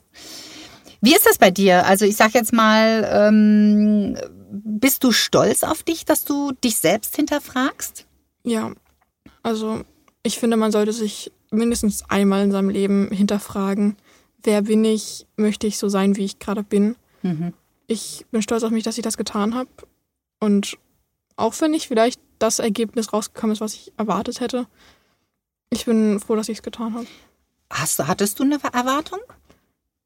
Wie 1.01 1.15
ist 1.15 1.27
das 1.27 1.39
bei 1.39 1.51
dir? 1.51 1.87
Also 1.87 2.05
ich 2.05 2.17
sag 2.17 2.35
jetzt 2.35 2.53
mal, 2.53 3.09
ähm, 3.13 4.17
bist 4.53 5.03
du 5.03 5.13
stolz 5.13 5.65
auf 5.65 5.83
dich, 5.83 6.05
dass 6.05 6.25
du 6.25 6.53
dich 6.53 6.77
selbst 6.77 7.17
hinterfragst? 7.17 8.07
Ja, 8.45 8.73
also 9.43 9.83
ich 10.23 10.39
finde, 10.39 10.57
man 10.57 10.73
sollte 10.73 10.93
sich 10.93 11.33
mindestens 11.51 12.09
einmal 12.09 12.45
in 12.45 12.53
seinem 12.53 12.71
Leben 12.71 13.11
hinterfragen, 13.11 13.97
wer 14.43 14.63
bin 14.63 14.85
ich, 14.85 15.27
möchte 15.37 15.67
ich 15.67 15.79
so 15.79 15.89
sein, 15.89 16.17
wie 16.17 16.25
ich 16.25 16.39
gerade 16.39 16.63
bin. 16.63 16.97
Mhm. 17.23 17.53
Ich 17.87 18.25
bin 18.31 18.43
stolz 18.43 18.63
auf 18.63 18.71
mich, 18.71 18.85
dass 18.85 18.97
ich 18.97 19.03
das 19.03 19.17
getan 19.17 19.55
habe. 19.55 19.69
Und 20.41 20.79
auch 21.37 21.55
wenn 21.61 21.73
nicht 21.73 21.89
vielleicht 21.89 22.21
das 22.39 22.59
Ergebnis 22.59 23.13
rausgekommen 23.13 23.55
ist, 23.55 23.61
was 23.61 23.75
ich 23.75 23.93
erwartet 23.97 24.41
hätte, 24.41 24.67
ich 25.73 25.85
bin 25.87 26.21
froh, 26.21 26.37
dass 26.37 26.49
ich 26.49 26.59
es 26.59 26.63
getan 26.63 26.95
habe. 26.95 27.07
Hast, 27.71 27.99
du- 27.99 28.07
hattest 28.07 28.39
du 28.39 28.45
eine 28.45 28.59
Erwartung? 28.73 29.21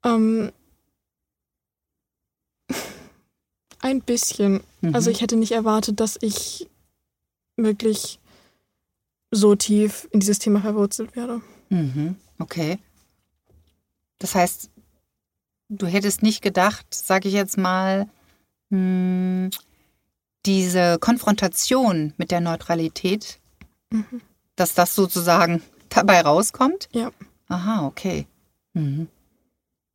Ähm, 0.05 0.53
ein 3.81 4.01
bisschen. 4.01 4.63
Mhm. 4.81 4.95
Also 4.95 5.11
ich 5.11 5.21
hätte 5.21 5.37
nicht 5.37 5.53
erwartet, 5.53 6.01
dass 6.01 6.19
ich 6.21 6.69
wirklich 7.57 8.19
so 9.31 9.55
tief 9.55 10.09
in 10.13 10.21
dieses 10.21 10.39
Thema 10.39 10.61
verwurzelt 10.61 11.17
werde. 11.17 11.41
Mhm. 11.71 12.17
Okay. 12.39 12.79
Das 14.19 14.35
heißt, 14.35 14.71
du 15.69 15.87
hättest 15.87 16.23
nicht 16.23 16.43
gedacht, 16.43 16.87
sag 16.95 17.25
ich 17.25 17.33
jetzt 17.33 17.59
mal, 17.59 18.09
hm, 18.71 19.51
diese 20.47 20.99
Konfrontation 21.01 22.15
mit 22.17 22.31
der 22.31 22.41
Neutralität, 22.41 23.41
Mhm. 23.91 24.21
Dass 24.57 24.75
das 24.75 24.95
sozusagen 24.95 25.63
dabei 25.89 26.21
rauskommt? 26.21 26.89
Ja. 26.93 27.11
Aha, 27.49 27.87
okay. 27.87 28.27
Mhm. 28.73 29.09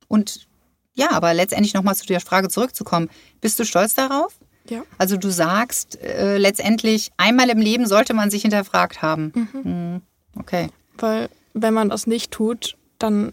Und 0.08 0.46
ja, 0.94 1.10
aber 1.12 1.34
letztendlich 1.34 1.74
nochmal 1.74 1.96
zu 1.96 2.06
der 2.06 2.20
Frage 2.20 2.48
zurückzukommen. 2.48 3.08
Bist 3.40 3.58
du 3.58 3.64
stolz 3.64 3.94
darauf? 3.94 4.34
Ja. 4.68 4.84
Also 4.98 5.16
du 5.16 5.30
sagst 5.30 6.00
äh, 6.00 6.38
letztendlich, 6.38 7.10
einmal 7.16 7.50
im 7.50 7.58
Leben 7.58 7.86
sollte 7.86 8.14
man 8.14 8.30
sich 8.30 8.42
hinterfragt 8.42 9.02
haben. 9.02 9.32
Mhm. 9.52 10.02
Okay. 10.38 10.68
Weil 10.98 11.28
wenn 11.54 11.74
man 11.74 11.88
das 11.88 12.06
nicht 12.06 12.30
tut, 12.30 12.76
dann 12.98 13.32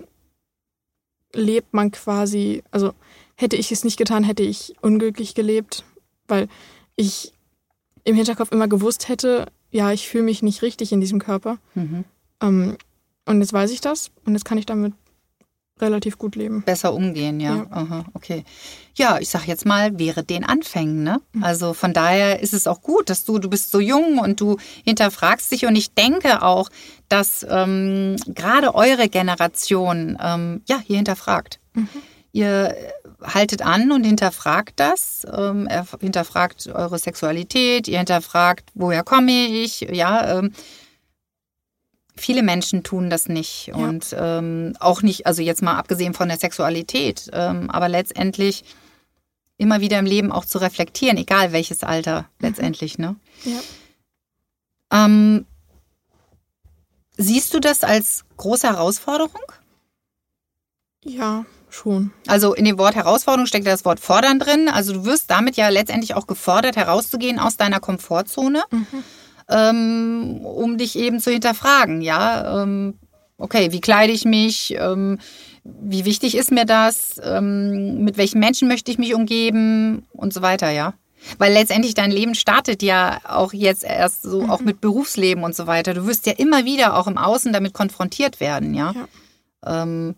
lebt 1.34 1.74
man 1.74 1.92
quasi, 1.92 2.63
also 2.72 2.94
hätte 3.36 3.56
ich 3.56 3.72
es 3.72 3.84
nicht 3.84 3.98
getan, 3.98 4.24
hätte 4.24 4.44
ich 4.44 4.76
unglücklich 4.82 5.36
gelebt, 5.36 5.84
weil 6.28 6.48
ich 6.96 7.34
im 8.04 8.15
Hinterkopf 8.15 8.52
immer 8.52 8.68
gewusst 8.68 9.08
hätte, 9.08 9.46
ja, 9.72 9.92
ich 9.92 10.08
fühle 10.08 10.24
mich 10.24 10.42
nicht 10.42 10.62
richtig 10.62 10.92
in 10.92 11.02
diesem 11.02 11.20
Körper. 11.20 11.58
Mhm. 11.76 12.06
Ähm, 12.42 12.78
und 13.26 13.42
jetzt 13.42 13.54
weiß 13.54 13.72
ich 13.72 13.82
das 13.82 14.12
und 14.26 14.34
jetzt 14.34 14.46
kann 14.46 14.58
ich 14.58 14.66
damit 14.66 14.94
relativ 15.82 16.18
gut 16.18 16.36
leben. 16.36 16.64
Besser 16.64 16.94
umgehen, 16.94 17.40
ja. 17.40 17.58
Ja. 17.58 17.68
Aha, 17.72 18.06
okay. 18.14 18.44
Ja, 18.96 19.18
ich 19.20 19.30
sag 19.30 19.48
jetzt 19.48 19.66
mal, 19.66 19.98
wäre 19.98 20.24
den 20.24 20.44
Anfängen, 20.44 21.04
ne? 21.04 21.22
Also 21.42 21.74
von 21.74 21.94
daher 21.94 22.42
ist 22.42 22.54
es 22.54 22.68
auch 22.68 22.82
gut, 22.82 23.10
dass 23.10 23.24
du, 23.24 23.40
du 23.40 23.50
bist 23.50 23.72
so 23.72 23.80
jung 23.80 24.20
und 24.20 24.42
du 24.42 24.58
hinterfragst 24.84 25.52
dich 25.52 25.66
und 25.66 25.76
ich 25.76 25.94
denke 25.94 26.42
auch, 26.42 26.70
dass 27.08 27.46
ähm, 27.50 28.18
gerade 28.28 28.76
eure 28.76 29.08
Generation 29.10 30.18
ähm, 30.22 30.62
ja 30.68 30.80
hier 30.80 30.98
hinterfragt. 30.98 31.60
Ihr 32.32 32.76
haltet 33.22 33.62
an 33.63 33.92
und 33.92 34.04
hinterfragt 34.04 34.80
das, 34.80 35.26
ähm, 35.32 35.68
er 35.68 35.88
hinterfragt 36.00 36.68
eure 36.68 37.00
Sexualität, 37.00 37.88
ihr 37.88 37.98
hinterfragt, 37.98 38.70
woher 38.76 39.04
komme 39.04 39.32
ich, 39.48 39.82
ja. 39.82 40.38
Ähm, 40.39 40.54
viele 42.15 42.44
Menschen 42.44 42.84
tun 42.84 43.10
das 43.10 43.28
nicht 43.30 43.68
Ja. 43.68 43.76
und 43.76 44.15
ähm, 44.18 44.76
auch 44.80 45.02
nicht, 45.02 45.26
also 45.26 45.42
jetzt 45.42 45.62
mal 45.62 45.78
abgesehen 45.78 46.13
von 46.13 46.28
der 46.30 46.38
Sexualität, 46.38 47.30
ähm, 47.34 47.70
aber 47.72 47.89
letztendlich 47.89 48.63
immer 49.58 49.82
wieder 49.82 50.00
im 50.00 50.06
Leben 50.06 50.32
auch 50.32 50.46
zu 50.46 50.58
reflektieren, 50.60 51.18
egal 51.18 51.52
welches 51.52 51.84
Alter 51.84 52.30
letztendlich, 52.39 52.98
ne? 52.98 53.15
Ja. 53.44 53.60
Ähm, 55.06 55.46
siehst 57.18 57.54
du 57.54 57.60
das 57.60 57.84
als 57.84 58.24
große 58.38 58.68
Herausforderung? 58.68 59.42
Ja, 61.04 61.46
schon. 61.74 62.12
Also 62.28 62.54
in 62.54 62.66
dem 62.66 62.78
Wort 62.78 62.96
Herausforderung 62.96 63.46
steckt 63.46 63.66
ja 63.66 63.72
das 63.72 63.86
Wort 63.86 64.00
fordern 64.00 64.40
drin. 64.40 64.70
Also 64.70 64.94
du 64.94 65.06
wirst 65.06 65.30
damit 65.32 65.56
ja 65.56 65.70
letztendlich 65.70 66.16
auch 66.16 66.28
gefordert, 66.28 66.76
herauszugehen 66.76 67.40
aus 67.40 67.58
deiner 67.58 67.80
Komfortzone, 67.80 68.64
ähm, 69.50 70.42
um 70.44 70.78
dich 70.78 70.98
eben 70.98 71.20
zu 71.20 71.32
hinterfragen. 71.32 72.02
Ja, 72.02 72.64
ähm, 72.64 73.00
okay, 73.38 73.72
wie 73.72 73.82
kleide 73.82 74.14
ich 74.14 74.26
mich? 74.26 74.76
Ähm, 74.78 75.20
wie 75.64 76.06
wichtig 76.06 76.36
ist 76.36 76.52
mir 76.52 76.66
das? 76.66 77.20
Ähm, 77.24 78.04
mit 78.04 78.18
welchen 78.18 78.40
Menschen 78.40 78.68
möchte 78.68 78.92
ich 78.92 78.98
mich 78.98 79.14
umgeben? 79.14 80.06
Und 80.12 80.34
so 80.34 80.42
weiter, 80.42 80.70
ja. 80.70 80.94
Weil 81.38 81.54
letztendlich 81.54 81.94
dein 81.94 82.12
Leben 82.12 82.34
startet 82.34 82.82
ja 82.82 83.20
auch 83.28 83.52
jetzt 83.54 83.84
erst 83.84 84.24
so, 84.24 84.44
auch 84.44 84.62
mit 84.62 84.80
Berufsleben 84.80 85.44
und 85.44 85.56
so 85.56 85.68
weiter. 85.68 85.94
Du 85.94 86.08
wirst 86.08 86.26
ja 86.26 86.34
immer 86.34 86.66
wieder 86.66 86.98
auch 86.98 87.08
im 87.08 87.18
Außen 87.18 87.52
damit 87.52 87.74
konfrontiert 87.74 88.40
werden, 88.40 88.74
ja. 88.74 88.94
Ja. 88.94 89.84
Ähm, 89.84 90.16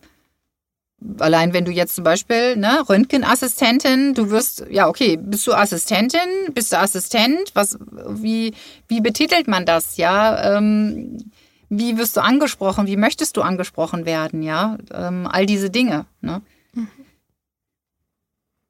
allein 1.19 1.53
wenn 1.53 1.65
du 1.65 1.71
jetzt 1.71 1.95
zum 1.95 2.03
Beispiel, 2.03 2.55
ne, 2.55 2.83
Röntgenassistentin, 2.87 4.13
du 4.13 4.29
wirst, 4.29 4.65
ja, 4.69 4.87
okay, 4.87 5.17
bist 5.17 5.47
du 5.47 5.53
Assistentin, 5.53 6.53
bist 6.53 6.71
du 6.71 6.77
Assistent, 6.77 7.51
was, 7.53 7.77
wie, 8.07 8.53
wie 8.87 9.01
betitelt 9.01 9.47
man 9.47 9.65
das, 9.65 9.97
ja? 9.97 10.57
Ähm, 10.57 11.31
wie 11.69 11.97
wirst 11.97 12.17
du 12.17 12.21
angesprochen, 12.21 12.87
wie 12.87 12.97
möchtest 12.97 13.37
du 13.37 13.41
angesprochen 13.41 14.05
werden, 14.05 14.43
ja? 14.43 14.77
Ähm, 14.91 15.27
all 15.29 15.45
diese 15.45 15.69
Dinge, 15.69 16.05
ne? 16.21 16.41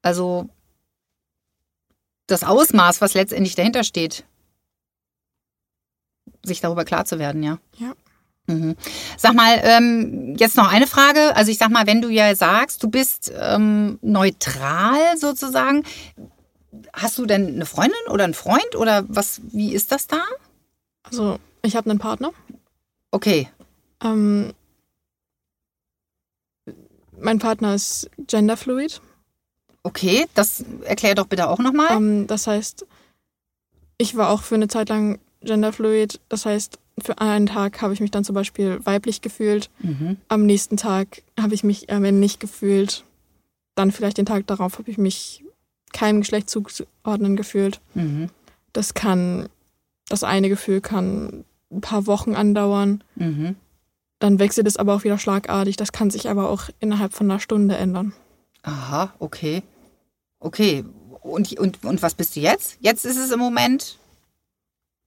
Also 0.02 0.48
das 2.26 2.44
Ausmaß, 2.44 3.00
was 3.00 3.14
letztendlich 3.14 3.54
dahinter 3.54 3.84
steht, 3.84 4.24
sich 6.42 6.60
darüber 6.60 6.84
klar 6.84 7.04
zu 7.04 7.18
werden, 7.18 7.42
ja. 7.42 7.58
Ja. 7.78 7.94
Mhm. 8.52 8.76
Sag 9.16 9.34
mal, 9.34 9.58
ähm, 9.62 10.34
jetzt 10.38 10.56
noch 10.56 10.70
eine 10.70 10.86
Frage. 10.86 11.34
Also 11.36 11.50
ich 11.50 11.58
sag 11.58 11.70
mal, 11.70 11.86
wenn 11.86 12.02
du 12.02 12.08
ja 12.08 12.34
sagst, 12.34 12.82
du 12.82 12.88
bist 12.88 13.32
ähm, 13.38 13.98
neutral 14.02 15.16
sozusagen, 15.16 15.84
hast 16.92 17.18
du 17.18 17.26
denn 17.26 17.46
eine 17.54 17.66
Freundin 17.66 17.94
oder 18.10 18.24
einen 18.24 18.34
Freund 18.34 18.76
oder 18.76 19.04
was? 19.08 19.40
Wie 19.52 19.72
ist 19.74 19.92
das 19.92 20.06
da? 20.06 20.22
Also, 21.04 21.38
ich 21.62 21.76
habe 21.76 21.90
einen 21.90 21.98
Partner. 21.98 22.30
Okay, 23.10 23.48
Ähm, 24.02 24.52
mein 27.18 27.38
Partner 27.38 27.74
ist 27.74 28.10
genderfluid. 28.26 29.00
okay, 29.84 30.26
das 30.34 30.64
erklär 30.84 31.14
doch 31.14 31.26
bitte 31.26 31.48
auch 31.48 31.58
nochmal. 31.58 31.92
Ähm, 31.92 32.26
das 32.26 32.46
heißt, 32.46 32.86
ich 33.98 34.16
war 34.16 34.30
auch 34.30 34.42
für 34.42 34.54
eine 34.54 34.68
Zeit 34.68 34.88
lang 34.88 35.18
genderfluid. 35.42 36.20
Das 36.28 36.46
heißt, 36.46 36.78
für 37.00 37.18
einen 37.18 37.46
Tag 37.46 37.80
habe 37.82 37.94
ich 37.94 38.00
mich 38.00 38.10
dann 38.10 38.24
zum 38.24 38.34
Beispiel 38.34 38.84
weiblich 38.84 39.22
gefühlt. 39.22 39.70
Mhm. 39.80 40.16
Am 40.28 40.46
nächsten 40.46 40.76
Tag 40.76 41.22
habe 41.40 41.54
ich 41.54 41.64
mich 41.64 41.88
äh, 41.88 41.98
männlich 41.98 42.38
gefühlt. 42.38 43.04
Dann 43.74 43.90
vielleicht 43.90 44.18
den 44.18 44.26
Tag 44.26 44.46
darauf 44.46 44.78
habe 44.78 44.90
ich 44.90 44.98
mich 44.98 45.44
keinem 45.92 46.20
Geschlecht 46.20 46.50
zuzuordnen 46.50 47.36
gefühlt. 47.36 47.80
Mhm. 47.94 48.28
Das 48.72 48.94
kann, 48.94 49.48
das 50.08 50.24
eine 50.24 50.48
Gefühl 50.48 50.80
kann 50.80 51.44
ein 51.70 51.80
paar 51.80 52.06
Wochen 52.06 52.34
andauern. 52.34 53.02
Mhm. 53.14 53.56
Dann 54.18 54.38
wechselt 54.38 54.66
es 54.66 54.76
aber 54.76 54.94
auch 54.94 55.04
wieder 55.04 55.18
schlagartig. 55.18 55.76
Das 55.76 55.92
kann 55.92 56.10
sich 56.10 56.28
aber 56.28 56.48
auch 56.48 56.68
innerhalb 56.80 57.12
von 57.12 57.30
einer 57.30 57.40
Stunde 57.40 57.76
ändern. 57.76 58.12
Aha, 58.62 59.12
okay. 59.18 59.62
Okay. 60.38 60.84
Und, 61.22 61.58
und, 61.58 61.84
und 61.84 62.02
was 62.02 62.14
bist 62.14 62.36
du 62.36 62.40
jetzt? 62.40 62.76
Jetzt 62.80 63.04
ist 63.04 63.16
es 63.16 63.30
im 63.30 63.38
Moment. 63.38 63.98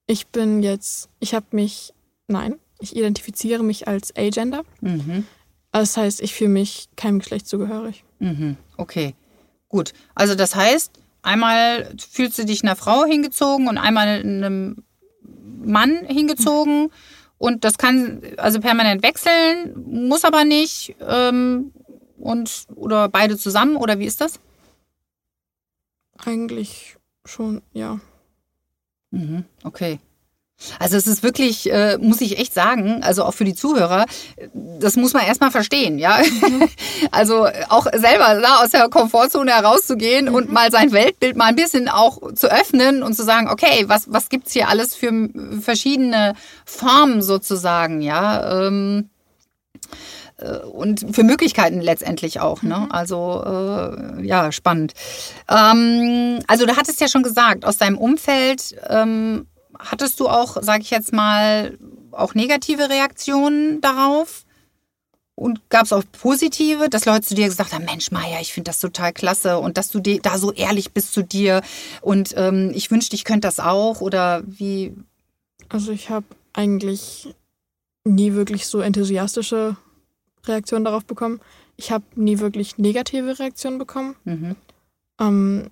Ich 0.07 0.27
bin 0.27 0.61
jetzt, 0.61 1.09
ich 1.19 1.33
habe 1.33 1.47
mich, 1.51 1.93
nein, 2.27 2.55
ich 2.79 2.95
identifiziere 2.95 3.63
mich 3.63 3.87
als 3.87 4.15
Agender. 4.15 4.63
Mhm. 4.81 5.25
Das 5.71 5.97
heißt, 5.97 6.21
ich 6.21 6.33
fühle 6.33 6.51
mich 6.51 6.87
keinem 6.95 7.19
Geschlecht 7.19 7.47
zugehörig. 7.47 8.03
Mhm. 8.19 8.57
Okay. 8.77 9.15
Gut. 9.67 9.93
Also 10.13 10.35
das 10.35 10.55
heißt, 10.55 10.91
einmal 11.21 11.93
fühlst 11.97 12.37
du 12.39 12.45
dich 12.45 12.63
einer 12.63 12.75
Frau 12.75 13.05
hingezogen 13.05 13.67
und 13.67 13.77
einmal 13.77 14.07
einem 14.07 14.83
Mann 15.63 16.05
hingezogen. 16.05 16.91
Und 17.37 17.63
das 17.65 17.77
kann 17.77 18.21
also 18.37 18.61
permanent 18.61 19.03
wechseln, 19.03 19.73
muss 19.85 20.23
aber 20.23 20.45
nicht. 20.45 20.95
Ähm, 21.01 21.73
und 22.17 22.67
oder 22.75 23.09
beide 23.09 23.37
zusammen 23.37 23.75
oder 23.75 23.99
wie 23.99 24.05
ist 24.05 24.21
das? 24.21 24.39
Eigentlich 26.17 26.95
schon, 27.25 27.61
ja. 27.73 27.99
Mhm, 29.11 29.45
okay. 29.63 29.99
Also 30.79 30.95
es 30.95 31.05
ist 31.05 31.21
wirklich, 31.21 31.69
äh, 31.71 31.97
muss 31.97 32.21
ich 32.21 32.39
echt 32.39 32.53
sagen, 32.53 33.03
also 33.03 33.25
auch 33.25 33.33
für 33.33 33.43
die 33.43 33.55
Zuhörer, 33.55 34.05
das 34.53 34.95
muss 34.95 35.13
man 35.13 35.25
erstmal 35.25 35.51
verstehen, 35.51 35.99
ja. 35.99 36.19
Also 37.11 37.47
auch 37.69 37.87
selber 37.93 38.39
da 38.41 38.63
aus 38.63 38.69
der 38.69 38.89
Komfortzone 38.89 39.51
herauszugehen 39.51 40.29
und 40.29 40.51
mal 40.51 40.71
sein 40.71 40.91
Weltbild 40.93 41.35
mal 41.35 41.45
ein 41.45 41.55
bisschen 41.55 41.89
auch 41.89 42.33
zu 42.33 42.49
öffnen 42.49 43.03
und 43.03 43.15
zu 43.15 43.23
sagen, 43.23 43.49
okay, 43.49 43.83
was, 43.87 44.05
was 44.11 44.29
gibt's 44.29 44.53
hier 44.53 44.69
alles 44.69 44.95
für 44.95 45.29
verschiedene 45.61 46.35
Formen 46.65 47.21
sozusagen, 47.21 48.01
ja. 48.01 48.67
Ähm, 48.67 49.09
äh, 49.83 50.24
und 50.43 51.15
für 51.15 51.23
Möglichkeiten 51.23 51.79
letztendlich 51.79 52.39
auch, 52.39 52.61
ne? 52.61 52.87
Also 52.89 53.43
äh, 53.45 54.25
ja, 54.25 54.51
spannend. 54.51 54.93
Ähm, 55.49 56.39
also 56.47 56.65
du 56.65 56.75
hattest 56.75 56.99
ja 56.99 57.07
schon 57.07 57.23
gesagt, 57.23 57.65
aus 57.65 57.77
deinem 57.77 57.97
Umfeld 57.97 58.75
ähm, 58.87 59.47
hattest 59.79 60.19
du 60.19 60.27
auch, 60.27 60.61
sage 60.61 60.81
ich 60.81 60.89
jetzt 60.89 61.13
mal, 61.13 61.77
auch 62.11 62.33
negative 62.33 62.89
Reaktionen 62.89 63.81
darauf? 63.81 64.43
Und 65.37 65.69
gab 65.69 65.83
es 65.83 65.91
auch 65.91 66.03
positive, 66.13 66.89
dass 66.89 67.03
Leute 67.03 67.27
zu 67.27 67.35
dir 67.35 67.47
gesagt 67.47 67.73
haben, 67.73 67.83
Mensch, 67.83 68.09
Maja, 68.09 68.39
ich 68.39 68.53
finde 68.53 68.69
das 68.69 68.79
total 68.79 69.11
klasse 69.11 69.59
und 69.59 69.77
dass 69.77 69.89
du 69.89 69.99
da 69.99 70.37
so 70.37 70.53
ehrlich 70.53 70.93
bist 70.93 71.13
zu 71.13 71.23
dir 71.23 71.61
und 72.01 72.33
ähm, 72.37 72.71
ich 72.73 72.89
wünschte, 72.89 73.17
ich 73.17 73.25
könnte 73.25 73.47
das 73.47 73.59
auch 73.59 73.99
oder 73.99 74.43
wie? 74.45 74.93
Also 75.67 75.91
ich 75.91 76.09
habe 76.09 76.25
eigentlich 76.53 77.35
nie 78.05 78.31
wirklich 78.33 78.65
so 78.67 78.79
enthusiastische 78.79 79.75
Reaktionen 80.47 80.85
darauf 80.85 81.05
bekommen. 81.05 81.39
Ich 81.77 81.91
habe 81.91 82.03
nie 82.15 82.39
wirklich 82.39 82.77
negative 82.77 83.37
Reaktionen 83.39 83.77
bekommen. 83.77 84.15
Mhm. 84.25 84.55
Ähm, 85.19 85.69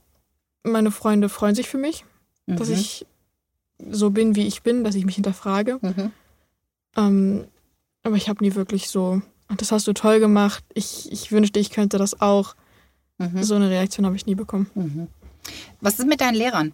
meine 0.64 0.92
Freunde 0.92 1.30
freuen 1.30 1.56
sich 1.56 1.68
für 1.70 1.78
mich, 1.78 2.06
Mhm. 2.46 2.56
dass 2.58 2.70
ich 2.70 3.06
so 3.90 4.10
bin, 4.12 4.36
wie 4.36 4.48
ich 4.48 4.62
bin, 4.64 4.84
dass 4.84 4.96
ich 4.96 5.06
mich 5.06 5.16
hinterfrage. 5.16 5.80
Mhm. 5.82 6.12
Ähm, 6.96 7.46
aber 8.04 8.16
ich 8.16 8.30
habe 8.30 8.44
nie 8.44 8.56
wirklich 8.56 8.90
so, 8.90 9.22
"Ah, 9.48 9.56
das 9.58 9.72
hast 9.72 9.88
du 9.88 9.94
toll 9.94 10.20
gemacht, 10.20 10.64
ich, 10.74 11.12
ich 11.12 11.32
wünschte, 11.32 11.60
ich 11.60 11.70
könnte 11.72 11.98
das 11.98 12.22
auch. 12.22 12.56
Mhm. 13.18 13.44
So 13.44 13.56
eine 13.56 13.70
Reaktion 13.70 14.06
habe 14.06 14.16
ich 14.16 14.26
nie 14.26 14.36
bekommen. 14.36 14.70
Mhm. 14.76 15.08
Was 15.82 16.00
ist 16.00 16.08
mit 16.08 16.22
deinen 16.22 16.36
Lehrern? 16.36 16.74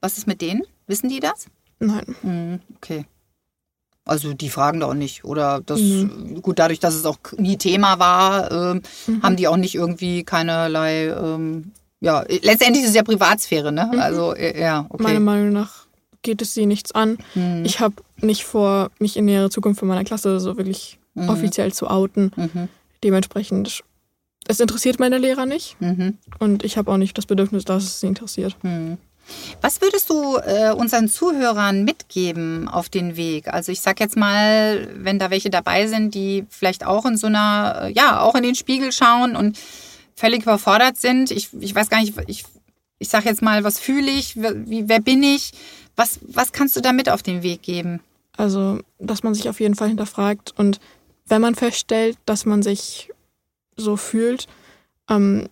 Was 0.00 0.18
ist 0.18 0.26
mit 0.26 0.40
denen? 0.40 0.62
Wissen 0.86 1.08
die 1.08 1.20
das? 1.20 1.46
Nein. 1.78 2.14
Mhm, 2.22 2.60
okay. 2.76 3.06
Also 4.10 4.34
die 4.34 4.48
fragen 4.48 4.80
da 4.80 4.86
auch 4.88 4.94
nicht. 4.94 5.24
Oder 5.24 5.60
das, 5.64 5.78
mhm. 5.78 6.42
gut, 6.42 6.58
dadurch, 6.58 6.80
dass 6.80 6.96
es 6.96 7.04
auch 7.04 7.18
nie 7.36 7.56
Thema 7.56 8.00
war, 8.00 8.50
ähm, 8.50 8.82
mhm. 9.06 9.22
haben 9.22 9.36
die 9.36 9.46
auch 9.46 9.56
nicht 9.56 9.76
irgendwie 9.76 10.24
keinerlei, 10.24 11.06
ähm, 11.10 11.70
ja, 12.00 12.24
letztendlich 12.42 12.82
ist 12.82 12.90
es 12.90 12.96
ja 12.96 13.04
Privatsphäre, 13.04 13.70
ne? 13.70 13.88
Mhm. 13.92 14.00
Also, 14.00 14.34
ja, 14.34 14.86
okay. 14.88 15.02
Meiner 15.04 15.20
Meinung 15.20 15.52
nach 15.52 15.86
geht 16.22 16.42
es 16.42 16.54
sie 16.54 16.66
nichts 16.66 16.90
an. 16.90 17.18
Mhm. 17.36 17.62
Ich 17.64 17.78
habe 17.78 17.94
nicht 18.16 18.44
vor, 18.44 18.90
mich 18.98 19.16
in 19.16 19.26
nähere 19.26 19.48
Zukunft 19.48 19.78
von 19.78 19.86
meiner 19.88 20.02
Klasse 20.02 20.40
so 20.40 20.56
wirklich 20.56 20.98
Mhm. 21.14 21.28
offiziell 21.28 21.72
zu 21.72 21.86
outen. 21.88 22.32
Mhm. 22.34 22.68
Dementsprechend, 23.04 23.84
es 24.48 24.58
interessiert 24.58 24.98
meine 24.98 25.18
Lehrer 25.18 25.46
nicht 25.46 25.76
Mhm. 25.80 26.18
und 26.40 26.64
ich 26.64 26.76
habe 26.76 26.90
auch 26.90 26.96
nicht 26.96 27.16
das 27.16 27.26
Bedürfnis, 27.26 27.64
dass 27.64 27.84
es 27.84 28.00
sie 28.00 28.08
interessiert. 28.08 28.56
Mhm. 28.62 28.98
Was 29.60 29.80
würdest 29.80 30.10
du 30.10 30.36
äh, 30.36 30.72
unseren 30.72 31.08
Zuhörern 31.08 31.84
mitgeben 31.84 32.68
auf 32.68 32.88
den 32.88 33.16
Weg? 33.16 33.48
Also 33.48 33.72
ich 33.72 33.80
sag 33.80 34.00
jetzt 34.00 34.16
mal, 34.16 34.88
wenn 34.94 35.18
da 35.18 35.30
welche 35.30 35.50
dabei 35.50 35.86
sind, 35.86 36.14
die 36.14 36.46
vielleicht 36.48 36.84
auch 36.84 37.04
in 37.06 37.16
so 37.16 37.26
einer, 37.26 37.82
äh, 37.84 37.92
ja, 37.92 38.20
auch 38.20 38.34
in 38.34 38.42
den 38.42 38.54
Spiegel 38.54 38.92
schauen 38.92 39.36
und 39.36 39.58
völlig 40.14 40.42
überfordert 40.42 40.96
sind. 40.96 41.30
Ich, 41.30 41.48
ich 41.58 41.74
weiß 41.74 41.88
gar 41.88 42.00
nicht, 42.00 42.14
ich, 42.26 42.44
ich 42.98 43.08
sag 43.08 43.24
jetzt 43.24 43.42
mal, 43.42 43.64
was 43.64 43.78
fühle 43.78 44.10
ich, 44.10 44.36
wie, 44.36 44.88
wer 44.88 45.00
bin 45.00 45.22
ich? 45.22 45.52
Was, 45.96 46.20
was 46.22 46.52
kannst 46.52 46.76
du 46.76 46.80
da 46.80 46.92
mit 46.92 47.08
auf 47.08 47.22
den 47.22 47.42
Weg 47.42 47.62
geben? 47.62 48.00
Also, 48.36 48.80
dass 48.98 49.22
man 49.22 49.34
sich 49.34 49.48
auf 49.48 49.60
jeden 49.60 49.74
Fall 49.74 49.88
hinterfragt 49.88 50.54
und 50.56 50.80
wenn 51.26 51.40
man 51.40 51.54
feststellt, 51.54 52.18
dass 52.26 52.44
man 52.44 52.62
sich 52.62 53.10
so 53.76 53.96
fühlt, 53.96 54.46
ähm, 55.08 55.48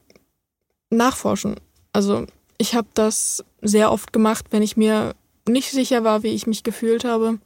nachforschen. 0.91 1.57
Also 1.93 2.27
ich 2.59 2.75
habe 2.75 2.89
das 2.95 3.45
sehr 3.63 3.91
oft 3.93 4.13
gemacht, 4.13 4.47
wenn 4.51 4.63
ich 4.63 4.77
mir 4.77 5.15
nicht 5.49 5.71
sicher 5.71 6.05
war, 6.05 6.23
wie 6.23 6.29
ich 6.29 6.47
mich 6.47 6.63
gefühlt 6.63 7.05
habe, 7.05 7.39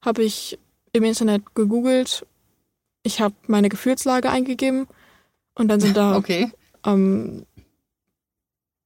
habe 0.00 0.22
ich 0.22 0.58
im 0.92 1.04
Internet 1.04 1.54
gegoogelt, 1.54 2.26
ich 3.02 3.20
habe 3.20 3.34
meine 3.46 3.68
Gefühlslage 3.68 4.30
eingegeben 4.30 4.86
und 5.54 5.68
dann 5.68 5.80
sind 5.80 5.96
da 5.96 6.16
Okay. 6.16 6.50
ähm, 6.86 7.44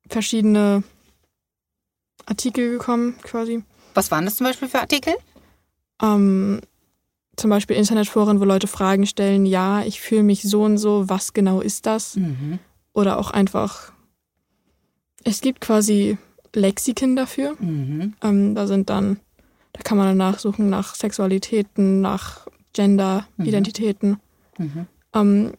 verschiedene 0.08 0.82
Artikel 2.26 2.70
gekommen, 2.70 3.16
quasi. 3.22 3.62
Was 3.94 4.10
waren 4.10 4.24
das 4.24 4.36
zum 4.36 4.46
Beispiel 4.46 4.68
für 4.68 4.80
Artikel? 4.80 5.14
Ähm, 6.02 6.60
zum 7.36 7.50
Beispiel 7.50 7.76
Internetforen, 7.76 8.40
wo 8.40 8.44
Leute 8.44 8.66
Fragen 8.66 9.06
stellen, 9.06 9.46
ja, 9.46 9.82
ich 9.82 10.00
fühle 10.00 10.22
mich 10.22 10.42
so 10.42 10.62
und 10.62 10.78
so, 10.78 11.08
was 11.08 11.32
genau 11.32 11.60
ist 11.60 11.86
das? 11.86 12.16
Mhm. 12.16 12.58
Oder 12.92 13.18
auch 13.18 13.30
einfach, 13.30 13.92
es 15.24 15.40
gibt 15.40 15.60
quasi 15.60 16.16
Lexiken 16.54 17.16
dafür. 17.16 17.56
Mhm. 17.58 18.14
Ähm, 18.22 18.54
da 18.54 18.66
sind 18.66 18.90
dann, 18.90 19.18
da 19.72 19.82
kann 19.82 19.98
man 19.98 20.06
dann 20.08 20.16
nachsuchen 20.18 20.70
nach 20.70 20.94
Sexualitäten, 20.94 22.00
nach 22.00 22.46
Gender, 22.72 23.26
Mhm. 23.36 23.44
Identitäten. 23.46 24.20
Mhm. 24.58 24.86
Ähm, 25.14 25.52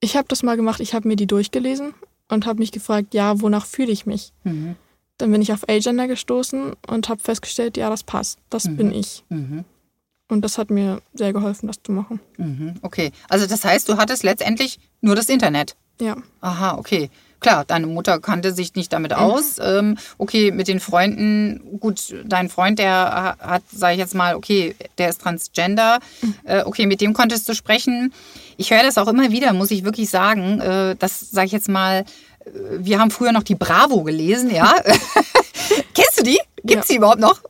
ich 0.00 0.16
habe 0.16 0.28
das 0.28 0.42
mal 0.42 0.56
gemacht, 0.56 0.80
ich 0.80 0.94
habe 0.94 1.06
mir 1.08 1.16
die 1.16 1.26
durchgelesen 1.26 1.94
und 2.28 2.46
habe 2.46 2.58
mich 2.58 2.72
gefragt, 2.72 3.14
ja, 3.14 3.40
wonach 3.40 3.66
fühle 3.66 3.92
ich 3.92 4.04
mich? 4.06 4.32
Mhm. 4.44 4.74
Dann 5.18 5.30
bin 5.30 5.42
ich 5.42 5.52
auf 5.52 5.68
Agender 5.68 6.08
gestoßen 6.08 6.72
und 6.88 7.08
habe 7.08 7.20
festgestellt, 7.20 7.76
ja, 7.76 7.88
das 7.88 8.02
passt, 8.02 8.38
das 8.50 8.64
Mhm. 8.64 8.76
bin 8.76 8.92
ich. 8.92 9.22
Und 10.28 10.40
das 10.42 10.58
hat 10.58 10.70
mir 10.70 11.00
sehr 11.14 11.32
geholfen, 11.32 11.66
das 11.68 11.76
zu 11.82 11.92
machen. 11.92 12.18
Mhm. 12.38 12.74
Okay. 12.82 13.12
Also 13.28 13.46
das 13.46 13.64
heißt, 13.64 13.88
du 13.88 13.96
hattest 13.98 14.24
letztendlich 14.24 14.80
nur 15.00 15.14
das 15.14 15.28
Internet. 15.28 15.76
Ja. 16.00 16.16
Aha, 16.40 16.76
okay. 16.78 17.10
Klar, 17.42 17.64
deine 17.66 17.86
Mutter 17.88 18.20
kannte 18.20 18.52
sich 18.54 18.74
nicht 18.74 18.92
damit 18.92 19.12
aus. 19.12 19.56
Ähm, 19.60 19.98
okay, 20.16 20.50
mit 20.52 20.68
den 20.68 20.80
Freunden, 20.80 21.60
gut, 21.80 22.14
dein 22.24 22.48
Freund, 22.48 22.78
der 22.78 22.90
ha- 22.90 23.36
hat, 23.40 23.62
sage 23.70 23.94
ich 23.94 23.98
jetzt 23.98 24.14
mal, 24.14 24.34
okay, 24.36 24.74
der 24.98 25.08
ist 25.10 25.20
transgender. 25.20 25.98
Äh, 26.44 26.62
okay, 26.64 26.86
mit 26.86 27.00
dem 27.00 27.12
konntest 27.12 27.48
du 27.48 27.54
sprechen. 27.54 28.12
Ich 28.56 28.70
höre 28.70 28.82
das 28.84 28.96
auch 28.96 29.08
immer 29.08 29.30
wieder, 29.32 29.52
muss 29.52 29.70
ich 29.72 29.84
wirklich 29.84 30.08
sagen. 30.08 30.60
Äh, 30.60 30.96
das 30.98 31.18
sage 31.30 31.46
ich 31.46 31.52
jetzt 31.52 31.68
mal, 31.68 32.04
äh, 32.44 32.50
wir 32.78 32.98
haben 33.00 33.10
früher 33.10 33.32
noch 33.32 33.42
die 33.42 33.56
Bravo 33.56 34.02
gelesen, 34.04 34.54
ja. 34.54 34.74
Kennst 35.94 36.18
du 36.20 36.22
die? 36.22 36.38
Gibt's 36.64 36.88
die 36.88 36.96
überhaupt 36.96 37.18
noch? 37.20 37.40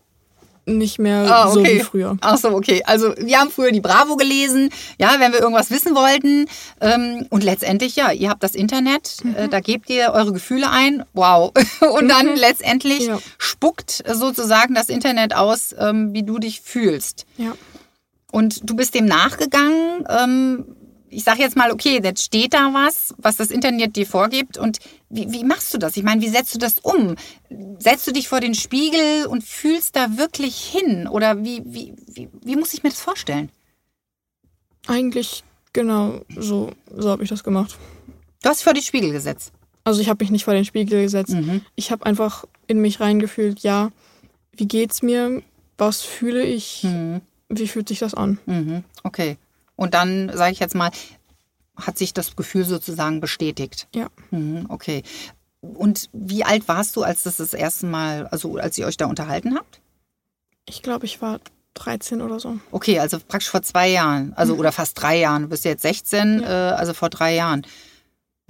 Nicht 0.65 1.01
mehr 1.01 1.19
Ah, 1.29 1.49
so 1.51 1.59
okay. 1.59 1.79
wie 1.79 1.81
früher. 1.81 2.17
Ach 2.21 2.39
so, 2.39 2.51
okay. 2.51 2.83
Also 2.87 3.15
wir 3.19 3.41
haben 3.41 3.51
früher 3.51 3.73
die 3.73 3.81
Bravo 3.81 4.15
gelesen, 4.17 4.71
ja, 4.97 5.17
wenn 5.19 5.33
wir 5.33 5.41
irgendwas 5.41 5.71
wissen 5.73 5.95
wollten. 5.97 6.47
Ähm, 6.81 7.27
und 7.31 7.43
letztendlich, 7.43 7.97
ja, 7.97 8.13
ihr 8.13 8.31
habt 8.31 8.45
das 8.45 8.55
Internet, 8.55 9.17
Mhm. 9.25 9.35
äh, 9.35 9.49
da 9.49 9.59
gebt 9.59 9.91
ihr 9.91 10.13
eure 10.13 10.33
Gefühle 10.33 10.71
ein. 10.71 11.05
Wow. 11.15 11.51
Und 11.99 12.09
dann 12.09 12.37
letztendlich 12.37 13.07
Ja. 13.07 13.19
spuckt 13.39 14.05
sozusagen 14.09 14.75
das 14.75 14.89
Internet 14.89 15.35
aus, 15.35 15.75
ähm, 15.77 16.13
wie 16.13 16.23
du 16.23 16.39
dich 16.39 16.61
fühlst. 16.61 17.27
Ja. 17.39 17.55
Und 18.31 18.61
du 18.71 18.77
bist 18.77 18.95
dem 18.95 19.07
nachgegangen. 19.07 20.07
Ich 21.13 21.25
sage 21.25 21.41
jetzt 21.41 21.57
mal, 21.57 21.71
okay, 21.71 22.01
jetzt 22.03 22.23
steht 22.23 22.55
da 22.55 22.73
was, 22.73 23.15
was 23.19 23.37
das 23.37 23.51
Internet 23.51 23.97
dir 23.97 24.07
vorgibt. 24.07 24.57
Und 24.57 24.79
wie, 25.11 25.31
wie 25.31 25.45
machst 25.45 25.73
du 25.75 25.79
das? 25.79 25.97
Ich 25.97 26.03
meine, 26.03 26.23
wie 26.23 26.29
setzt 26.29 26.55
du 26.55 26.59
das 26.59 26.79
um? 26.79 27.17
Setzt 27.79 28.07
du 28.07 28.13
dich 28.13 28.29
vor 28.29 28.41
den 28.41 28.55
Spiegel 28.55 29.27
und 29.27 29.45
fühlst 29.45 29.95
da 29.95 30.17
wirklich 30.17 30.57
hin? 30.57 31.07
Oder 31.07 31.45
wie, 31.45 31.63
wie, 31.67 31.95
wie, 32.07 32.29
wie 32.43 32.57
muss 32.57 32.73
ich 32.73 32.83
mir 32.83 32.89
das 32.89 33.01
vorstellen? 33.01 33.51
Eigentlich 34.87 35.45
genau 35.73 36.23
so, 36.37 36.73
so 36.95 37.11
habe 37.11 37.23
ich 37.23 37.29
das 37.29 37.45
gemacht. 37.45 37.77
Du 38.43 38.49
hast 38.49 38.63
vor 38.63 38.73
den 38.73 38.83
Spiegel 38.83 39.13
gesetzt. 39.13 39.53
Also 39.85 40.01
ich 40.01 40.09
habe 40.09 40.25
mich 40.25 40.31
nicht 40.31 40.45
vor 40.45 40.55
den 40.55 40.65
Spiegel 40.65 41.03
gesetzt. 41.03 41.35
Mhm. 41.35 41.61
Ich 41.75 41.91
habe 41.91 42.07
einfach 42.07 42.45
in 42.67 42.81
mich 42.81 43.01
reingefühlt, 43.01 43.61
ja, 43.61 43.91
wie 44.57 44.67
geht's 44.67 45.03
mir? 45.03 45.43
Was 45.77 46.03
fühle 46.03 46.43
ich? 46.43 46.85
Mhm. 46.85 47.21
Wie 47.49 47.69
fühlt 47.69 47.89
sich 47.89 47.99
das 47.99 48.15
an? 48.15 48.39
Mhm. 48.47 48.85
Okay. 49.03 49.37
Und 49.77 49.95
dann, 49.95 50.31
sage 50.35 50.53
ich 50.53 50.61
jetzt 50.61 50.75
mal, 50.75 50.91
hat 51.77 51.99
sich 51.99 52.13
das 52.15 52.37
Gefühl 52.37 52.65
sozusagen 52.65 53.21
bestätigt. 53.21 53.89
Ja. 53.95 54.09
Mhm. 54.31 54.67
Okay. 54.69 55.03
Und 55.61 56.11
wie 56.13 56.45
alt 56.45 56.69
warst 56.69 56.97
du, 56.97 57.03
als 57.03 57.23
das 57.23 57.37
das 57.37 57.55
erste 57.55 57.87
Mal, 57.87 58.27
also 58.27 58.57
als 58.57 58.77
ihr 58.79 58.87
euch 58.87 58.97
da 58.97 59.07
unterhalten 59.07 59.55
habt? 59.57 59.81
Ich 60.67 60.83
glaube, 60.83 61.07
ich 61.07 61.23
war 61.23 61.41
13 61.75 62.21
oder 62.21 62.41
so. 62.41 62.59
Okay, 62.71 62.99
also 62.99 63.19
praktisch 63.19 63.51
vor 63.51 63.63
zwei 63.63 63.89
Jahren, 63.89 64.33
also 64.35 64.55
oder 64.57 64.73
fast 64.73 65.01
drei 65.01 65.19
Jahren. 65.19 65.43
Du 65.43 65.49
bist 65.49 65.65
jetzt 65.65 65.83
16, 65.83 66.43
äh, 66.43 66.47
also 66.47 66.95
vor 66.95 67.11
drei 67.11 67.35
Jahren. 67.35 67.63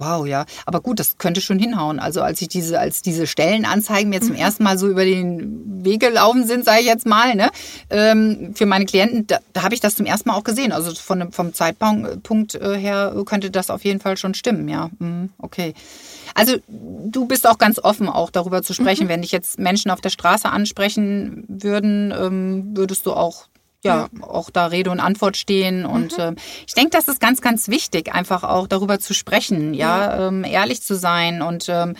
Wow, 0.03 0.27
ja. 0.27 0.45
Aber 0.65 0.81
gut, 0.81 0.99
das 0.99 1.17
könnte 1.17 1.41
schon 1.41 1.59
hinhauen. 1.59 1.99
Also 1.99 2.21
als 2.21 2.41
ich 2.41 2.47
diese, 2.47 2.79
als 2.79 3.01
diese 3.01 3.27
Stellenanzeigen 3.27 4.09
mir 4.09 4.21
zum 4.21 4.35
ersten 4.35 4.63
Mal 4.63 4.77
so 4.77 4.87
über 4.87 5.05
den 5.05 5.83
Weg 5.85 6.01
gelaufen 6.01 6.45
sind, 6.45 6.65
sage 6.65 6.81
ich 6.81 6.87
jetzt 6.87 7.05
mal, 7.05 7.35
ne, 7.35 7.49
ähm, 7.89 8.53
für 8.55 8.65
meine 8.65 8.85
Klienten, 8.85 9.27
da, 9.27 9.39
da 9.53 9.63
habe 9.63 9.73
ich 9.73 9.79
das 9.79 9.95
zum 9.95 10.05
ersten 10.05 10.29
Mal 10.29 10.35
auch 10.35 10.43
gesehen. 10.43 10.71
Also 10.71 10.93
von, 10.93 11.31
vom 11.31 11.53
Zeitpunkt 11.53 12.23
Punkt, 12.23 12.55
äh, 12.55 12.77
her 12.77 13.13
könnte 13.25 13.51
das 13.51 13.69
auf 13.69 13.83
jeden 13.83 13.99
Fall 13.99 14.17
schon 14.17 14.33
stimmen, 14.33 14.67
ja. 14.67 14.89
Mhm, 14.99 15.29
okay. 15.37 15.73
Also 16.35 16.57
du 16.67 17.25
bist 17.25 17.47
auch 17.47 17.57
ganz 17.57 17.79
offen, 17.79 18.09
auch 18.09 18.31
darüber 18.31 18.63
zu 18.63 18.73
sprechen. 18.73 19.07
Wenn 19.07 19.21
dich 19.21 19.31
jetzt 19.31 19.59
Menschen 19.59 19.91
auf 19.91 20.01
der 20.01 20.09
Straße 20.09 20.49
ansprechen 20.49 21.45
würden, 21.47 22.11
ähm, 22.17 22.75
würdest 22.75 23.05
du 23.05 23.13
auch 23.13 23.47
ja, 23.83 24.07
auch 24.21 24.49
da 24.49 24.67
Rede 24.67 24.91
und 24.91 24.99
Antwort 24.99 25.37
stehen. 25.37 25.85
Und 25.85 26.17
ähm, 26.17 26.35
ich 26.65 26.73
denke, 26.73 26.91
das 26.91 27.07
ist 27.07 27.19
ganz, 27.19 27.41
ganz 27.41 27.67
wichtig, 27.67 28.13
einfach 28.13 28.43
auch 28.43 28.67
darüber 28.67 28.99
zu 28.99 29.13
sprechen, 29.13 29.73
ja, 29.73 30.27
Ähm, 30.27 30.43
ehrlich 30.43 30.81
zu 30.81 30.95
sein 30.95 31.41
und 31.41 31.67
ähm, 31.69 31.95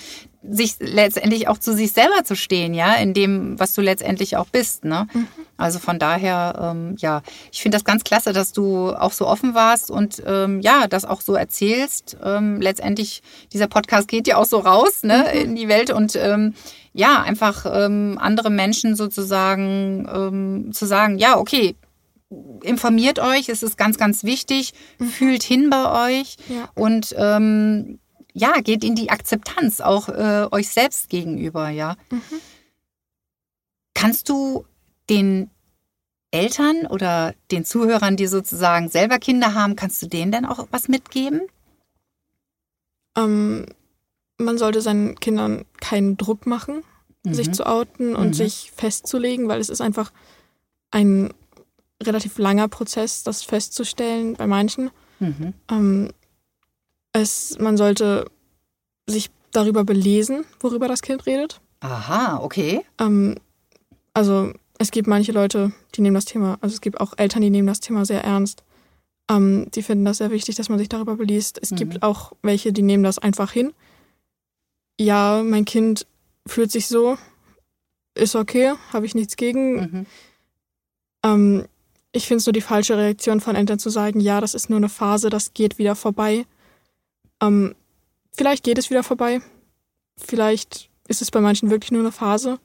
sich 0.49 0.75
letztendlich 0.79 1.47
auch 1.47 1.57
zu 1.57 1.73
sich 1.73 1.93
selber 1.93 2.23
zu 2.23 2.35
stehen, 2.35 2.73
ja, 2.73 2.95
in 2.95 3.13
dem, 3.13 3.59
was 3.59 3.73
du 3.73 3.81
letztendlich 3.81 4.35
auch 4.35 4.47
bist. 4.47 4.83
Ne? 4.83 5.07
Also 5.57 5.79
von 5.79 5.99
daher, 5.99 6.71
ähm, 6.75 6.95
ja, 6.99 7.21
ich 7.51 7.61
finde 7.61 7.77
das 7.77 7.85
ganz 7.85 8.03
klasse, 8.03 8.33
dass 8.33 8.51
du 8.51 8.89
auch 8.93 9.13
so 9.13 9.27
offen 9.27 9.55
warst 9.55 9.89
und 9.89 10.21
ähm, 10.25 10.59
ja, 10.59 10.87
das 10.87 11.05
auch 11.05 11.21
so 11.21 11.35
erzählst. 11.35 12.17
Ähm, 12.23 12.59
letztendlich, 12.59 13.21
dieser 13.53 13.67
Podcast 13.67 14.07
geht 14.07 14.27
ja 14.27 14.37
auch 14.37 14.45
so 14.45 14.59
raus 14.59 15.03
ne, 15.03 15.31
in 15.31 15.55
die 15.55 15.67
Welt 15.69 15.91
und 15.91 16.15
ähm, 16.17 16.53
ja, 16.91 17.21
einfach 17.21 17.65
ähm, 17.71 18.17
andere 18.19 18.49
Menschen 18.49 18.95
sozusagen 18.95 20.07
ähm, 20.13 20.73
zu 20.73 20.85
sagen, 20.85 21.17
ja, 21.17 21.37
okay, 21.37 21.75
informiert 22.63 23.19
euch, 23.19 23.49
es 23.49 23.63
ist 23.63 23.77
ganz, 23.77 23.97
ganz 23.97 24.23
wichtig, 24.23 24.73
fühlt 25.17 25.43
hin 25.43 25.69
bei 25.69 26.09
euch 26.09 26.37
Ja. 26.49 26.69
und 26.75 27.15
ähm, 27.17 27.99
ja, 28.33 28.61
geht 28.61 28.83
in 28.83 28.95
die 28.95 29.09
Akzeptanz 29.09 29.79
auch 29.81 30.09
äh, 30.09 30.47
euch 30.51 30.69
selbst 30.69 31.09
gegenüber, 31.09 31.69
ja. 31.69 31.95
Kannst 33.93 34.29
du 34.29 34.65
den 35.09 35.49
Eltern 36.31 36.87
oder 36.87 37.35
den 37.51 37.63
Zuhörern, 37.63 38.17
die 38.17 38.27
sozusagen 38.27 38.89
selber 38.89 39.19
Kinder 39.19 39.53
haben, 39.53 39.75
kannst 39.75 40.01
du 40.01 40.07
denen 40.07 40.31
denn 40.31 40.45
auch 40.45 40.67
was 40.71 40.87
mitgeben? 40.87 41.41
Ähm, 43.15 43.67
man 44.37 44.57
sollte 44.57 44.81
seinen 44.81 45.19
Kindern 45.19 45.65
keinen 45.79 46.17
Druck 46.17 46.47
machen, 46.47 46.83
sich 47.25 47.51
zu 47.53 47.65
outen 47.65 48.15
und 48.15 48.29
Mhm. 48.29 48.33
sich 48.33 48.71
festzulegen, 48.75 49.47
weil 49.47 49.61
es 49.61 49.69
ist 49.69 49.79
einfach 49.79 50.11
ein 50.91 51.33
relativ 52.01 52.37
langer 52.37 52.67
Prozess, 52.67 53.23
das 53.23 53.43
festzustellen 53.43 54.33
bei 54.33 54.47
manchen. 54.47 54.89
Mhm. 55.19 55.53
Ähm, 55.69 56.09
es, 57.13 57.57
man 57.59 57.77
sollte 57.77 58.29
sich 59.07 59.29
darüber 59.51 59.83
belesen, 59.83 60.45
worüber 60.59 60.87
das 60.87 61.01
Kind 61.01 61.25
redet. 61.25 61.61
Aha, 61.79 62.39
okay. 62.41 62.81
Ähm, 62.99 63.35
also 64.13 64.51
es 64.79 64.91
gibt 64.91 65.07
manche 65.07 65.31
Leute, 65.31 65.71
die 65.95 66.01
nehmen 66.01 66.15
das 66.15 66.25
Thema, 66.25 66.57
also 66.61 66.73
es 66.73 66.81
gibt 66.81 66.99
auch 66.99 67.13
Eltern, 67.17 67.41
die 67.41 67.49
nehmen 67.49 67.67
das 67.67 67.79
Thema 67.79 68.05
sehr 68.05 68.23
ernst. 68.23 68.63
Ähm, 69.29 69.67
die 69.73 69.83
finden 69.83 70.05
das 70.05 70.17
sehr 70.17 70.31
wichtig, 70.31 70.55
dass 70.55 70.69
man 70.69 70.79
sich 70.79 70.89
darüber 70.89 71.15
beliest. 71.15 71.59
Es 71.61 71.71
mhm. 71.71 71.75
gibt 71.77 72.03
auch 72.03 72.33
welche, 72.41 72.73
die 72.73 72.81
nehmen 72.81 73.03
das 73.03 73.19
einfach 73.19 73.51
hin. 73.51 73.73
Ja, 74.99 75.41
mein 75.43 75.65
Kind 75.65 76.05
fühlt 76.45 76.71
sich 76.71 76.87
so, 76.87 77.17
ist 78.15 78.35
okay, 78.35 78.73
habe 78.91 79.05
ich 79.05 79.15
nichts 79.15 79.35
gegen. 79.35 79.75
Mhm. 79.75 80.05
Ähm, 81.23 81.65
ich 82.11 82.27
finde 82.27 82.39
es 82.39 82.45
nur 82.45 82.53
die 82.53 82.61
falsche 82.61 82.97
Reaktion 82.97 83.39
von 83.39 83.55
Eltern 83.55 83.79
zu 83.79 83.89
sagen, 83.89 84.19
ja, 84.19 84.39
das 84.39 84.53
ist 84.53 84.69
nur 84.69 84.77
eine 84.77 84.89
Phase, 84.89 85.29
das 85.29 85.53
geht 85.53 85.77
wieder 85.77 85.95
vorbei. 85.95 86.45
Ähm, 87.43 87.75
vielleicht 88.31 88.63
geht 88.63 88.77
es 88.77 88.89
wieder 88.89 89.03
vorbei. 89.03 89.41
Vielleicht 90.17 90.89
ist 91.07 91.21
es 91.21 91.31
bei 91.31 91.41
manchen 91.41 91.69
wirklich 91.69 91.91
nur 91.91 92.01
eine 92.01 92.11
Phase. 92.11 92.59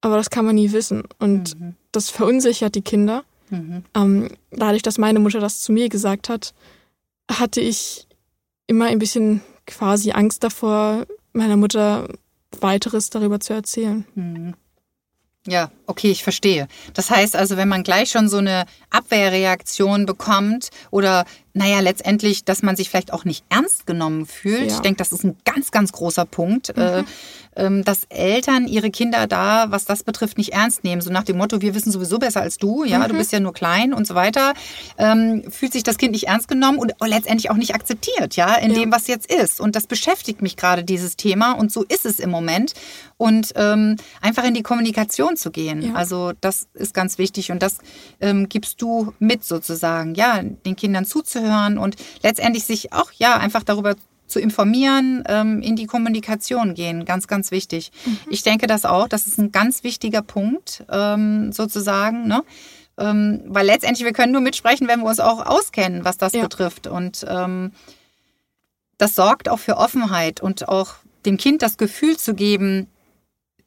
Aber 0.00 0.16
das 0.16 0.30
kann 0.30 0.44
man 0.44 0.54
nie 0.54 0.72
wissen. 0.72 1.04
Und 1.18 1.58
mhm. 1.58 1.74
das 1.90 2.10
verunsichert 2.10 2.74
die 2.74 2.82
Kinder. 2.82 3.24
Mhm. 3.50 3.84
Ähm, 3.94 4.28
dadurch, 4.50 4.82
dass 4.82 4.98
meine 4.98 5.18
Mutter 5.18 5.40
das 5.40 5.60
zu 5.60 5.72
mir 5.72 5.88
gesagt 5.88 6.28
hat, 6.28 6.54
hatte 7.30 7.60
ich 7.60 8.06
immer 8.66 8.86
ein 8.86 8.98
bisschen 8.98 9.42
quasi 9.66 10.12
Angst 10.12 10.44
davor, 10.44 11.06
meiner 11.32 11.56
Mutter 11.56 12.08
weiteres 12.60 13.10
darüber 13.10 13.40
zu 13.40 13.54
erzählen. 13.54 14.04
Mhm. 14.14 14.54
Ja, 15.46 15.70
okay, 15.86 16.10
ich 16.10 16.22
verstehe. 16.22 16.68
Das 16.92 17.10
heißt 17.10 17.34
also, 17.34 17.56
wenn 17.56 17.68
man 17.68 17.82
gleich 17.82 18.10
schon 18.10 18.28
so 18.28 18.36
eine 18.36 18.66
Abwehrreaktion 18.90 20.04
bekommt 20.04 20.68
oder 20.90 21.24
naja, 21.58 21.80
letztendlich, 21.80 22.44
dass 22.44 22.62
man 22.62 22.76
sich 22.76 22.88
vielleicht 22.88 23.12
auch 23.12 23.24
nicht 23.24 23.44
ernst 23.48 23.84
genommen 23.84 24.26
fühlt. 24.26 24.68
Ja. 24.70 24.74
Ich 24.76 24.78
denke, 24.78 24.98
das 24.98 25.10
ist 25.10 25.24
ein 25.24 25.36
ganz, 25.44 25.72
ganz 25.72 25.90
großer 25.90 26.24
Punkt, 26.24 26.70
äh, 26.76 27.02
mhm. 27.56 27.80
äh, 27.80 27.82
dass 27.82 28.04
Eltern 28.10 28.68
ihre 28.68 28.90
Kinder 28.90 29.26
da, 29.26 29.66
was 29.70 29.84
das 29.84 30.04
betrifft, 30.04 30.38
nicht 30.38 30.52
ernst 30.52 30.84
nehmen. 30.84 31.02
So 31.02 31.10
nach 31.10 31.24
dem 31.24 31.36
Motto, 31.36 31.60
wir 31.60 31.74
wissen 31.74 31.90
sowieso 31.90 32.20
besser 32.20 32.42
als 32.42 32.58
du, 32.58 32.84
ja, 32.84 33.00
mhm. 33.00 33.08
du 33.08 33.14
bist 33.18 33.32
ja 33.32 33.40
nur 33.40 33.52
klein 33.52 33.92
und 33.92 34.06
so 34.06 34.14
weiter. 34.14 34.54
Ähm, 34.98 35.50
fühlt 35.50 35.72
sich 35.72 35.82
das 35.82 35.98
Kind 35.98 36.12
nicht 36.12 36.28
ernst 36.28 36.46
genommen 36.46 36.78
und 36.78 36.94
letztendlich 37.04 37.50
auch 37.50 37.56
nicht 37.56 37.74
akzeptiert, 37.74 38.36
ja, 38.36 38.54
in 38.54 38.70
ja. 38.70 38.78
dem, 38.78 38.92
was 38.92 39.08
jetzt 39.08 39.30
ist. 39.30 39.60
Und 39.60 39.74
das 39.74 39.88
beschäftigt 39.88 40.40
mich 40.40 40.56
gerade, 40.56 40.84
dieses 40.84 41.16
Thema. 41.16 41.52
Und 41.52 41.72
so 41.72 41.82
ist 41.82 42.06
es 42.06 42.20
im 42.20 42.30
Moment. 42.30 42.74
Und 43.16 43.52
ähm, 43.56 43.96
einfach 44.20 44.44
in 44.44 44.54
die 44.54 44.62
Kommunikation 44.62 45.36
zu 45.36 45.50
gehen. 45.50 45.82
Ja. 45.82 45.94
Also 45.94 46.32
das 46.40 46.68
ist 46.74 46.94
ganz 46.94 47.18
wichtig. 47.18 47.50
Und 47.50 47.64
das 47.64 47.78
ähm, 48.20 48.48
gibst 48.48 48.80
du 48.80 49.12
mit 49.18 49.44
sozusagen, 49.44 50.14
ja, 50.14 50.40
den 50.40 50.76
Kindern 50.76 51.04
zuzuhören 51.04 51.47
zuzuhören 51.48 51.78
und 51.78 51.96
letztendlich 52.22 52.64
sich 52.64 52.92
auch 52.92 53.12
ja 53.12 53.36
einfach 53.36 53.62
darüber 53.62 53.94
zu 54.26 54.40
informieren, 54.40 55.24
ähm, 55.26 55.62
in 55.62 55.74
die 55.74 55.86
Kommunikation 55.86 56.74
gehen. 56.74 57.06
Ganz, 57.06 57.26
ganz 57.28 57.50
wichtig. 57.50 57.90
Mhm. 58.04 58.18
Ich 58.30 58.42
denke 58.42 58.66
das 58.66 58.84
auch. 58.84 59.08
Das 59.08 59.26
ist 59.26 59.38
ein 59.38 59.52
ganz 59.52 59.84
wichtiger 59.84 60.20
Punkt, 60.20 60.84
ähm, 60.90 61.50
sozusagen. 61.50 62.28
Ne? 62.28 62.42
Ähm, 62.98 63.42
weil 63.46 63.64
letztendlich, 63.64 64.04
wir 64.04 64.12
können 64.12 64.32
nur 64.32 64.42
mitsprechen, 64.42 64.86
wenn 64.86 65.00
wir 65.00 65.06
uns 65.06 65.20
auch 65.20 65.46
auskennen, 65.46 66.04
was 66.04 66.18
das 66.18 66.34
ja. 66.34 66.42
betrifft. 66.42 66.86
Und 66.86 67.24
ähm, 67.26 67.72
das 68.98 69.14
sorgt 69.14 69.48
auch 69.48 69.60
für 69.60 69.78
Offenheit 69.78 70.42
und 70.42 70.68
auch 70.68 70.96
dem 71.24 71.38
Kind 71.38 71.62
das 71.62 71.78
Gefühl 71.78 72.18
zu 72.18 72.34
geben, 72.34 72.86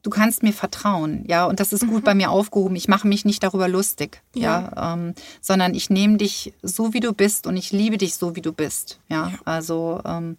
du 0.04 0.10
kannst 0.10 0.44
mir 0.44 0.54
vertrauen, 0.54 1.24
ja, 1.28 1.46
und 1.46 1.60
das 1.60 1.74
ist 1.74 1.88
gut 1.88 2.02
mhm. 2.02 2.04
bei 2.04 2.16
mir 2.16 2.32
aufgehoben. 2.32 2.76
Ich 2.76 2.88
mache 2.88 3.08
mich 3.08 3.26
nicht 3.26 3.44
darüber 3.44 3.68
lustig, 3.68 4.22
ja, 4.34 4.72
ja 4.76 4.94
ähm, 4.94 5.14
sondern 5.42 5.74
ich 5.76 5.90
nehme 5.90 6.18
dich 6.18 6.54
so, 6.62 6.94
wie 6.94 7.00
du 7.00 7.14
bist 7.14 7.48
und 7.48 7.58
ich 7.58 7.72
liebe 7.72 7.98
dich 7.98 8.16
so, 8.16 8.36
wie 8.36 8.42
du 8.42 8.52
bist, 8.52 9.00
ja. 9.10 9.30
ja. 9.30 9.40
Also 9.46 10.02
ähm, 10.06 10.38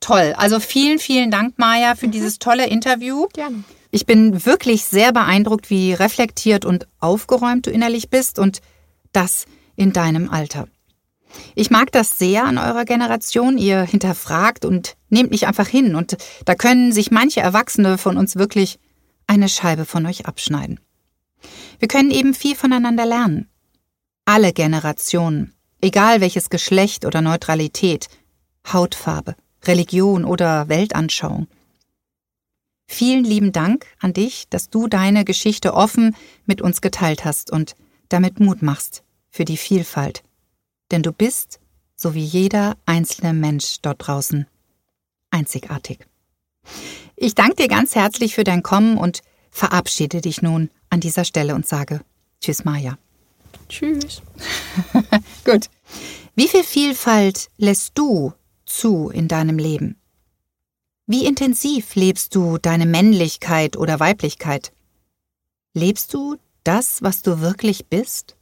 toll. 0.00 0.34
Also 0.36 0.60
vielen, 0.60 0.98
vielen 0.98 1.30
Dank, 1.30 1.58
Maja, 1.58 1.94
für 1.94 2.06
mhm. 2.06 2.12
dieses 2.12 2.38
tolle 2.38 2.66
Interview. 2.66 3.26
Gerne. 3.32 3.64
Ich 3.90 4.06
bin 4.06 4.46
wirklich 4.46 4.84
sehr 4.84 5.12
beeindruckt, 5.12 5.68
wie 5.68 5.92
reflektiert 5.92 6.64
und 6.64 6.86
aufgeräumt 6.98 7.66
du 7.66 7.70
innerlich 7.70 8.08
bist 8.08 8.38
und 8.38 8.60
das 9.12 9.44
in 9.76 9.92
deinem 9.92 10.30
Alter. 10.30 10.66
Ich 11.54 11.70
mag 11.70 11.92
das 11.92 12.18
sehr 12.18 12.44
an 12.44 12.58
eurer 12.58 12.84
Generation. 12.84 13.58
Ihr 13.58 13.82
hinterfragt 13.82 14.64
und 14.64 14.96
nehmt 15.08 15.30
nicht 15.30 15.46
einfach 15.46 15.68
hin. 15.68 15.94
Und 15.94 16.16
da 16.44 16.54
können 16.54 16.92
sich 16.92 17.10
manche 17.10 17.40
Erwachsene 17.40 17.98
von 17.98 18.16
uns 18.16 18.36
wirklich 18.36 18.78
eine 19.32 19.48
Scheibe 19.48 19.86
von 19.86 20.04
euch 20.04 20.26
abschneiden. 20.26 20.78
Wir 21.78 21.88
können 21.88 22.10
eben 22.10 22.34
viel 22.34 22.54
voneinander 22.54 23.06
lernen. 23.06 23.48
Alle 24.26 24.52
Generationen, 24.52 25.54
egal 25.80 26.20
welches 26.20 26.50
Geschlecht 26.50 27.06
oder 27.06 27.22
Neutralität, 27.22 28.08
Hautfarbe, 28.70 29.34
Religion 29.64 30.26
oder 30.26 30.68
Weltanschauung. 30.68 31.46
Vielen 32.86 33.24
lieben 33.24 33.52
Dank 33.52 33.86
an 34.00 34.12
dich, 34.12 34.48
dass 34.50 34.68
du 34.68 34.86
deine 34.86 35.24
Geschichte 35.24 35.72
offen 35.72 36.14
mit 36.44 36.60
uns 36.60 36.82
geteilt 36.82 37.24
hast 37.24 37.50
und 37.50 37.74
damit 38.10 38.38
Mut 38.38 38.60
machst 38.60 39.02
für 39.30 39.46
die 39.46 39.56
Vielfalt. 39.56 40.22
Denn 40.90 41.02
du 41.02 41.10
bist, 41.10 41.58
so 41.96 42.14
wie 42.14 42.24
jeder 42.24 42.76
einzelne 42.84 43.32
Mensch 43.32 43.76
dort 43.80 44.06
draußen, 44.06 44.46
einzigartig. 45.30 46.06
Ich 47.22 47.36
danke 47.36 47.54
dir 47.54 47.68
ganz 47.68 47.94
herzlich 47.94 48.34
für 48.34 48.42
dein 48.42 48.64
Kommen 48.64 48.98
und 48.98 49.20
verabschiede 49.52 50.20
dich 50.20 50.42
nun 50.42 50.70
an 50.90 50.98
dieser 50.98 51.24
Stelle 51.24 51.54
und 51.54 51.64
sage 51.64 52.00
Tschüss, 52.40 52.64
Maja. 52.64 52.98
Tschüss. 53.68 54.22
Gut. 55.44 55.70
Wie 56.34 56.48
viel 56.48 56.64
Vielfalt 56.64 57.48
lässt 57.58 57.96
du 57.96 58.32
zu 58.66 59.08
in 59.08 59.28
deinem 59.28 59.58
Leben? 59.58 60.00
Wie 61.06 61.24
intensiv 61.24 61.94
lebst 61.94 62.34
du 62.34 62.58
deine 62.58 62.86
Männlichkeit 62.86 63.76
oder 63.76 64.00
Weiblichkeit? 64.00 64.72
Lebst 65.74 66.12
du 66.14 66.38
das, 66.64 67.02
was 67.02 67.22
du 67.22 67.40
wirklich 67.40 67.86
bist? 67.86 68.36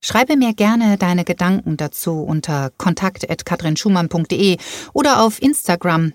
Schreibe 0.00 0.36
mir 0.36 0.52
gerne 0.52 0.98
deine 0.98 1.24
Gedanken 1.24 1.76
dazu 1.76 2.24
unter 2.24 2.70
kontakt.katrinschumann.de 2.76 4.56
oder 4.94 5.22
auf 5.22 5.40
Instagram 5.40 6.12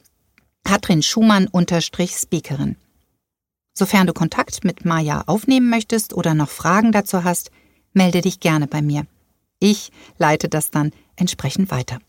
Katrin 0.64 1.04
Schumann-Speakerin. 1.04 2.78
Sofern 3.74 4.08
du 4.08 4.14
Kontakt 4.14 4.64
mit 4.64 4.86
Maja 4.86 5.24
aufnehmen 5.26 5.70
möchtest 5.70 6.14
oder 6.14 6.34
noch 6.34 6.50
Fragen 6.50 6.92
dazu 6.92 7.24
hast, 7.24 7.52
melde 7.94 8.22
dich 8.22 8.40
gerne 8.40 8.68
bei 8.68 8.82
mir. 8.82 9.06
Ich 9.60 9.92
leite 10.18 10.50
das 10.50 10.72
dann 10.72 10.92
entsprechend 11.16 11.72
weiter. 11.72 12.00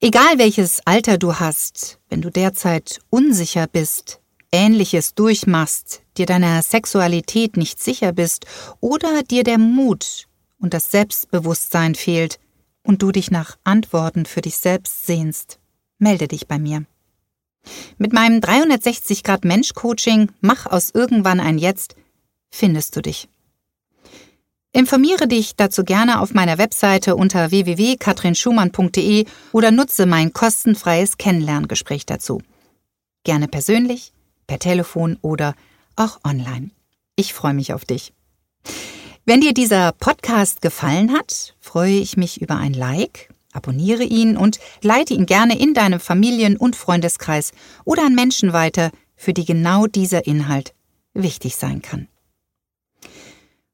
Egal 0.00 0.38
welches 0.38 0.80
Alter 0.86 1.18
du 1.18 1.40
hast, 1.40 1.98
wenn 2.08 2.22
du 2.22 2.30
derzeit 2.30 3.00
unsicher 3.10 3.66
bist, 3.66 4.20
Ähnliches 4.52 5.14
durchmachst, 5.14 6.02
dir 6.16 6.26
deiner 6.26 6.62
Sexualität 6.62 7.56
nicht 7.56 7.82
sicher 7.82 8.12
bist 8.12 8.46
oder 8.80 9.22
dir 9.22 9.44
der 9.44 9.58
Mut 9.58 10.26
und 10.58 10.72
das 10.72 10.90
Selbstbewusstsein 10.90 11.94
fehlt 11.94 12.38
und 12.82 13.02
du 13.02 13.12
dich 13.12 13.30
nach 13.30 13.58
Antworten 13.64 14.24
für 14.24 14.40
dich 14.40 14.56
selbst 14.56 15.06
sehnst, 15.06 15.57
melde 15.98 16.28
dich 16.28 16.46
bei 16.48 16.58
mir. 16.58 16.84
Mit 17.98 18.12
meinem 18.12 18.40
360 18.40 19.22
Grad 19.24 19.44
Mensch 19.44 19.74
Coaching 19.74 20.30
Mach 20.40 20.66
aus 20.66 20.90
irgendwann 20.90 21.40
ein 21.40 21.58
Jetzt 21.58 21.96
findest 22.50 22.96
du 22.96 23.02
dich. 23.02 23.28
Informiere 24.72 25.26
dich 25.26 25.56
dazu 25.56 25.82
gerne 25.82 26.20
auf 26.20 26.34
meiner 26.34 26.58
Webseite 26.58 27.16
unter 27.16 27.50
www.katrinschumann.de 27.50 29.24
oder 29.52 29.70
nutze 29.70 30.06
mein 30.06 30.32
kostenfreies 30.32 31.16
Kennenlerngespräch 31.16 32.06
dazu. 32.06 32.42
Gerne 33.24 33.48
persönlich, 33.48 34.12
per 34.46 34.58
Telefon 34.58 35.18
oder 35.22 35.54
auch 35.96 36.20
online. 36.22 36.70
Ich 37.16 37.34
freue 37.34 37.54
mich 37.54 37.72
auf 37.72 37.84
dich. 37.84 38.12
Wenn 39.24 39.40
dir 39.40 39.52
dieser 39.52 39.92
Podcast 39.92 40.60
gefallen 40.62 41.12
hat, 41.12 41.54
freue 41.60 41.98
ich 41.98 42.16
mich 42.16 42.40
über 42.40 42.56
ein 42.56 42.72
Like 42.72 43.30
Abonniere 43.58 44.04
ihn 44.04 44.36
und 44.36 44.60
leite 44.82 45.14
ihn 45.14 45.26
gerne 45.26 45.58
in 45.58 45.74
deinem 45.74 45.98
Familien- 45.98 46.56
und 46.56 46.76
Freundeskreis 46.76 47.50
oder 47.84 48.06
an 48.06 48.14
Menschen 48.14 48.52
weiter, 48.52 48.92
für 49.16 49.32
die 49.32 49.44
genau 49.44 49.88
dieser 49.88 50.28
Inhalt 50.28 50.74
wichtig 51.12 51.56
sein 51.56 51.82
kann. 51.82 52.06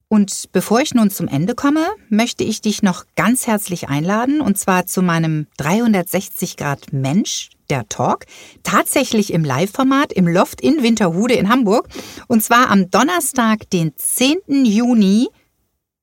Und 0.09 0.49
bevor 0.53 0.81
ich 0.81 0.95
nun 0.95 1.11
zum 1.11 1.29
Ende 1.29 1.55
komme, 1.55 1.87
möchte 2.09 2.45
ich 2.45 2.63
dich 2.63 2.83
noch 2.83 3.05
ganz 3.15 3.47
herzlich 3.47 3.91
einladen, 3.91 4.41
und 4.41 4.57
zwar 4.57 4.87
zu 4.87 5.03
meinem 5.03 5.49
360 5.59 6.57
Grad 6.57 6.95
Mensch, 6.95 7.51
der 7.69 7.87
Talk, 7.91 8.25
tatsächlich 8.63 9.35
im 9.35 9.45
Live-Format 9.45 10.15
im 10.15 10.27
Loft 10.27 10.63
in 10.63 10.83
Winterhude 10.83 11.35
in 11.35 11.51
Hamburg, 11.51 11.89
und 12.27 12.43
zwar 12.43 12.71
am 12.71 12.91
Donnerstag, 12.91 13.69
den 13.69 13.93
10. 13.95 14.65
Juni 14.65 15.29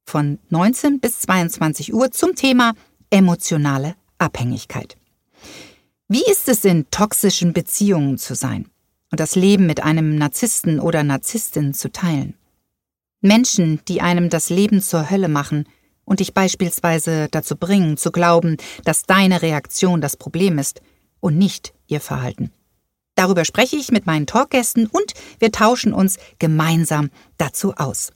von 0.05 0.37
19 0.49 0.99
bis 0.99 1.21
22 1.21 1.95
Uhr 1.95 2.11
zum 2.11 2.35
Thema 2.35 2.73
emotionale 3.11 3.95
Abhängigkeit. 4.17 4.97
Wie 6.07 6.23
ist 6.23 6.49
es 6.49 6.65
in 6.65 6.89
toxischen 6.89 7.53
Beziehungen 7.53 8.17
zu 8.17 8.33
sein 8.33 8.69
und 9.11 9.19
das 9.19 9.35
Leben 9.35 9.67
mit 9.67 9.83
einem 9.83 10.15
Narzissten 10.15 10.79
oder 10.79 11.03
Narzisstin 11.03 11.73
zu 11.73 11.91
teilen? 11.91 12.33
Menschen, 13.21 13.79
die 13.87 14.01
einem 14.01 14.29
das 14.29 14.49
Leben 14.49 14.81
zur 14.81 15.09
Hölle 15.09 15.27
machen 15.27 15.65
und 16.05 16.19
dich 16.19 16.33
beispielsweise 16.33 17.27
dazu 17.29 17.55
bringen, 17.55 17.97
zu 17.97 18.11
glauben, 18.11 18.57
dass 18.83 19.03
deine 19.03 19.41
Reaktion 19.41 20.01
das 20.01 20.17
Problem 20.17 20.57
ist 20.57 20.81
und 21.19 21.37
nicht 21.37 21.73
ihr 21.87 22.01
Verhalten. 22.01 22.51
Darüber 23.15 23.45
spreche 23.45 23.75
ich 23.75 23.91
mit 23.91 24.05
meinen 24.05 24.25
Talkgästen 24.25 24.87
und 24.87 25.13
wir 25.39 25.51
tauschen 25.51 25.93
uns 25.93 26.17
gemeinsam 26.39 27.11
dazu 27.37 27.73
aus. 27.75 28.11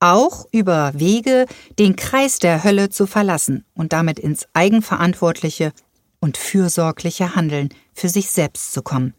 Auch 0.00 0.46
über 0.52 0.92
Wege, 0.94 1.46
den 1.78 1.96
Kreis 1.96 2.38
der 2.38 2.62
Hölle 2.62 2.88
zu 2.88 3.06
verlassen 3.06 3.64
und 3.74 3.92
damit 3.92 4.18
ins 4.18 4.46
eigenverantwortliche 4.52 5.72
und 6.20 6.36
fürsorgliche 6.36 7.34
Handeln 7.34 7.70
für 7.94 8.08
sich 8.08 8.30
selbst 8.30 8.72
zu 8.72 8.82
kommen, 8.82 9.14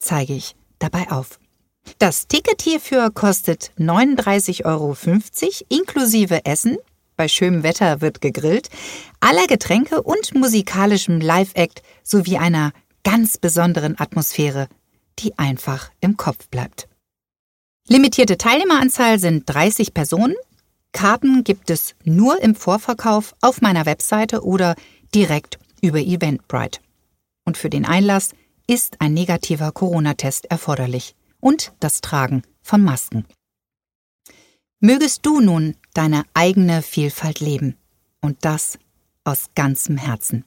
zeige 0.00 0.34
ich 0.34 0.56
dabei 0.80 1.10
auf. 1.10 1.38
Das 1.98 2.26
Ticket 2.26 2.62
hierfür 2.62 3.10
kostet 3.10 3.72
39,50 3.78 4.64
Euro 4.64 4.96
inklusive 5.68 6.44
Essen. 6.44 6.76
Bei 7.16 7.28
schönem 7.28 7.62
Wetter 7.62 8.00
wird 8.00 8.20
gegrillt, 8.20 8.68
aller 9.20 9.46
Getränke 9.46 10.02
und 10.02 10.34
musikalischem 10.34 11.20
Live-Act 11.20 11.82
sowie 12.02 12.38
einer 12.38 12.72
ganz 13.04 13.38
besonderen 13.38 13.98
Atmosphäre, 13.98 14.68
die 15.18 15.36
einfach 15.38 15.90
im 16.00 16.16
Kopf 16.16 16.48
bleibt. 16.48 16.87
Limitierte 17.90 18.36
Teilnehmeranzahl 18.36 19.18
sind 19.18 19.44
30 19.46 19.94
Personen. 19.94 20.34
Karten 20.92 21.42
gibt 21.42 21.70
es 21.70 21.94
nur 22.04 22.38
im 22.42 22.54
Vorverkauf 22.54 23.34
auf 23.40 23.62
meiner 23.62 23.86
Webseite 23.86 24.44
oder 24.44 24.74
direkt 25.14 25.58
über 25.80 25.98
Eventbrite. 25.98 26.80
Und 27.46 27.56
für 27.56 27.70
den 27.70 27.86
Einlass 27.86 28.32
ist 28.66 29.00
ein 29.00 29.14
negativer 29.14 29.72
Corona-Test 29.72 30.50
erforderlich 30.50 31.14
und 31.40 31.72
das 31.80 32.02
Tragen 32.02 32.42
von 32.60 32.82
Masken. 32.82 33.24
Mögest 34.80 35.24
du 35.24 35.40
nun 35.40 35.74
deine 35.94 36.24
eigene 36.34 36.82
Vielfalt 36.82 37.40
leben 37.40 37.78
und 38.20 38.44
das 38.44 38.78
aus 39.24 39.46
ganzem 39.54 39.96
Herzen. 39.96 40.44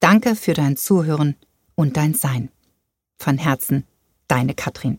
Danke 0.00 0.34
für 0.34 0.54
dein 0.54 0.76
Zuhören 0.76 1.36
und 1.76 1.96
dein 1.96 2.14
Sein. 2.14 2.50
Von 3.16 3.38
Herzen, 3.38 3.84
deine 4.26 4.54
Katrin. 4.54 4.98